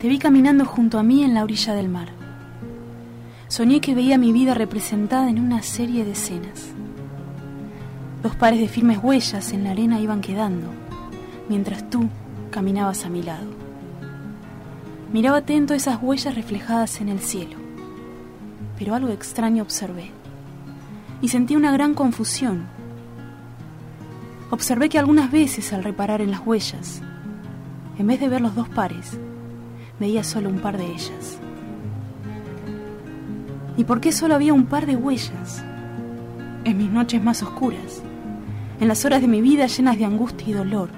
Te 0.00 0.08
vi 0.08 0.18
caminando 0.18 0.64
junto 0.64 0.98
a 0.98 1.02
mí 1.02 1.22
en 1.24 1.34
la 1.34 1.42
orilla 1.42 1.74
del 1.74 1.88
mar. 1.88 2.17
Soñé 3.48 3.80
que 3.80 3.94
veía 3.94 4.18
mi 4.18 4.30
vida 4.30 4.52
representada 4.52 5.30
en 5.30 5.40
una 5.40 5.62
serie 5.62 6.04
de 6.04 6.12
escenas. 6.12 6.66
Dos 8.22 8.36
pares 8.36 8.60
de 8.60 8.68
firmes 8.68 8.98
huellas 9.02 9.52
en 9.54 9.64
la 9.64 9.70
arena 9.70 10.00
iban 10.00 10.20
quedando, 10.20 10.68
mientras 11.48 11.88
tú 11.88 12.10
caminabas 12.50 13.06
a 13.06 13.08
mi 13.08 13.22
lado. 13.22 13.48
Miraba 15.14 15.38
atento 15.38 15.72
esas 15.72 15.98
huellas 16.02 16.34
reflejadas 16.34 17.00
en 17.00 17.08
el 17.08 17.20
cielo, 17.20 17.56
pero 18.78 18.94
algo 18.94 19.08
extraño 19.08 19.62
observé 19.62 20.10
y 21.22 21.28
sentí 21.28 21.56
una 21.56 21.72
gran 21.72 21.94
confusión. 21.94 22.66
Observé 24.50 24.90
que 24.90 24.98
algunas 24.98 25.32
veces 25.32 25.72
al 25.72 25.84
reparar 25.84 26.20
en 26.20 26.32
las 26.32 26.46
huellas, 26.46 27.00
en 27.98 28.06
vez 28.06 28.20
de 28.20 28.28
ver 28.28 28.42
los 28.42 28.54
dos 28.54 28.68
pares, 28.68 29.18
veía 29.98 30.22
solo 30.22 30.50
un 30.50 30.58
par 30.58 30.76
de 30.76 30.86
ellas. 30.86 31.40
¿Y 33.78 33.84
por 33.84 34.00
qué 34.00 34.10
solo 34.10 34.34
había 34.34 34.52
un 34.52 34.66
par 34.66 34.86
de 34.86 34.96
huellas? 34.96 35.62
En 36.64 36.76
mis 36.76 36.90
noches 36.90 37.22
más 37.22 37.44
oscuras, 37.44 38.02
en 38.80 38.88
las 38.88 39.04
horas 39.04 39.20
de 39.20 39.28
mi 39.28 39.40
vida 39.40 39.68
llenas 39.68 39.96
de 39.96 40.04
angustia 40.04 40.48
y 40.48 40.52
dolor, 40.52 40.90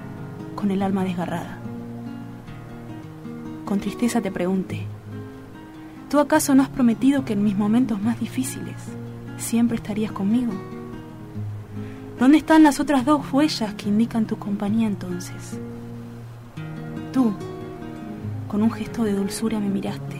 con 0.55 0.71
el 0.71 0.81
alma 0.81 1.03
desgarrada. 1.03 1.59
Con 3.65 3.79
tristeza 3.79 4.19
te 4.19 4.31
pregunté, 4.31 4.87
¿tú 6.09 6.19
acaso 6.19 6.55
no 6.55 6.63
has 6.63 6.69
prometido 6.69 7.23
que 7.23 7.33
en 7.33 7.43
mis 7.43 7.55
momentos 7.55 8.01
más 8.01 8.19
difíciles 8.19 8.75
siempre 9.37 9.75
estarías 9.75 10.11
conmigo? 10.11 10.51
¿Dónde 12.19 12.39
están 12.39 12.63
las 12.63 12.79
otras 12.79 13.05
dos 13.05 13.31
huellas 13.31 13.75
que 13.75 13.89
indican 13.89 14.25
tu 14.25 14.37
compañía 14.37 14.87
entonces? 14.87 15.59
Tú, 17.13 17.31
con 18.47 18.63
un 18.63 18.71
gesto 18.71 19.03
de 19.03 19.13
dulzura, 19.13 19.59
me 19.59 19.69
miraste 19.69 20.19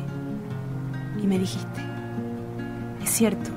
y 1.21 1.25
me 1.25 1.39
dijiste, 1.39 1.90
es 3.21 3.29
cierto, 3.29 3.51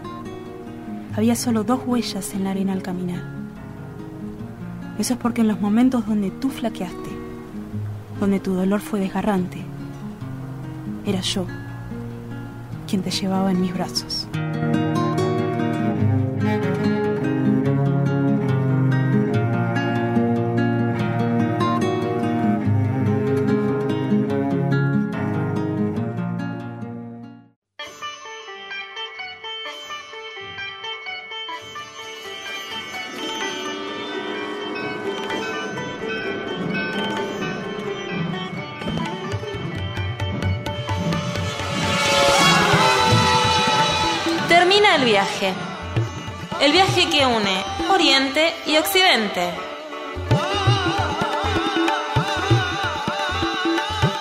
había 1.17 1.35
solo 1.35 1.65
dos 1.65 1.81
huellas 1.87 2.35
en 2.35 2.45
la 2.45 2.51
arena 2.51 2.75
al 2.75 2.83
caminar. 2.83 3.23
Eso 4.99 5.15
es 5.15 5.19
porque 5.19 5.41
en 5.41 5.49
los 5.49 5.59
momentos 5.59 6.07
donde 6.07 6.31
tú 6.31 6.51
flaqueaste, 6.51 7.11
donde 8.21 8.41
tu 8.41 8.53
dolor 8.53 8.81
fue 8.81 9.01
desgarrante, 9.01 9.63
era 11.07 11.23
yo 11.23 11.47
quien 12.87 13.01
te 13.01 13.11
llevaba 13.11 13.53
en 13.53 13.63
mis 13.63 13.73
brazos. 13.73 14.24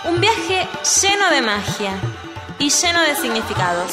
Un 0.05 0.21
viaje 0.21 0.67
lleno 1.01 1.31
de 1.31 1.41
magia 1.41 1.99
y 2.59 2.69
lleno 2.69 3.01
de 3.01 3.15
significados. 3.15 3.91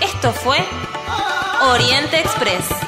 Esto 0.00 0.32
fue 0.32 0.58
Oriente 1.70 2.18
Express. 2.18 2.87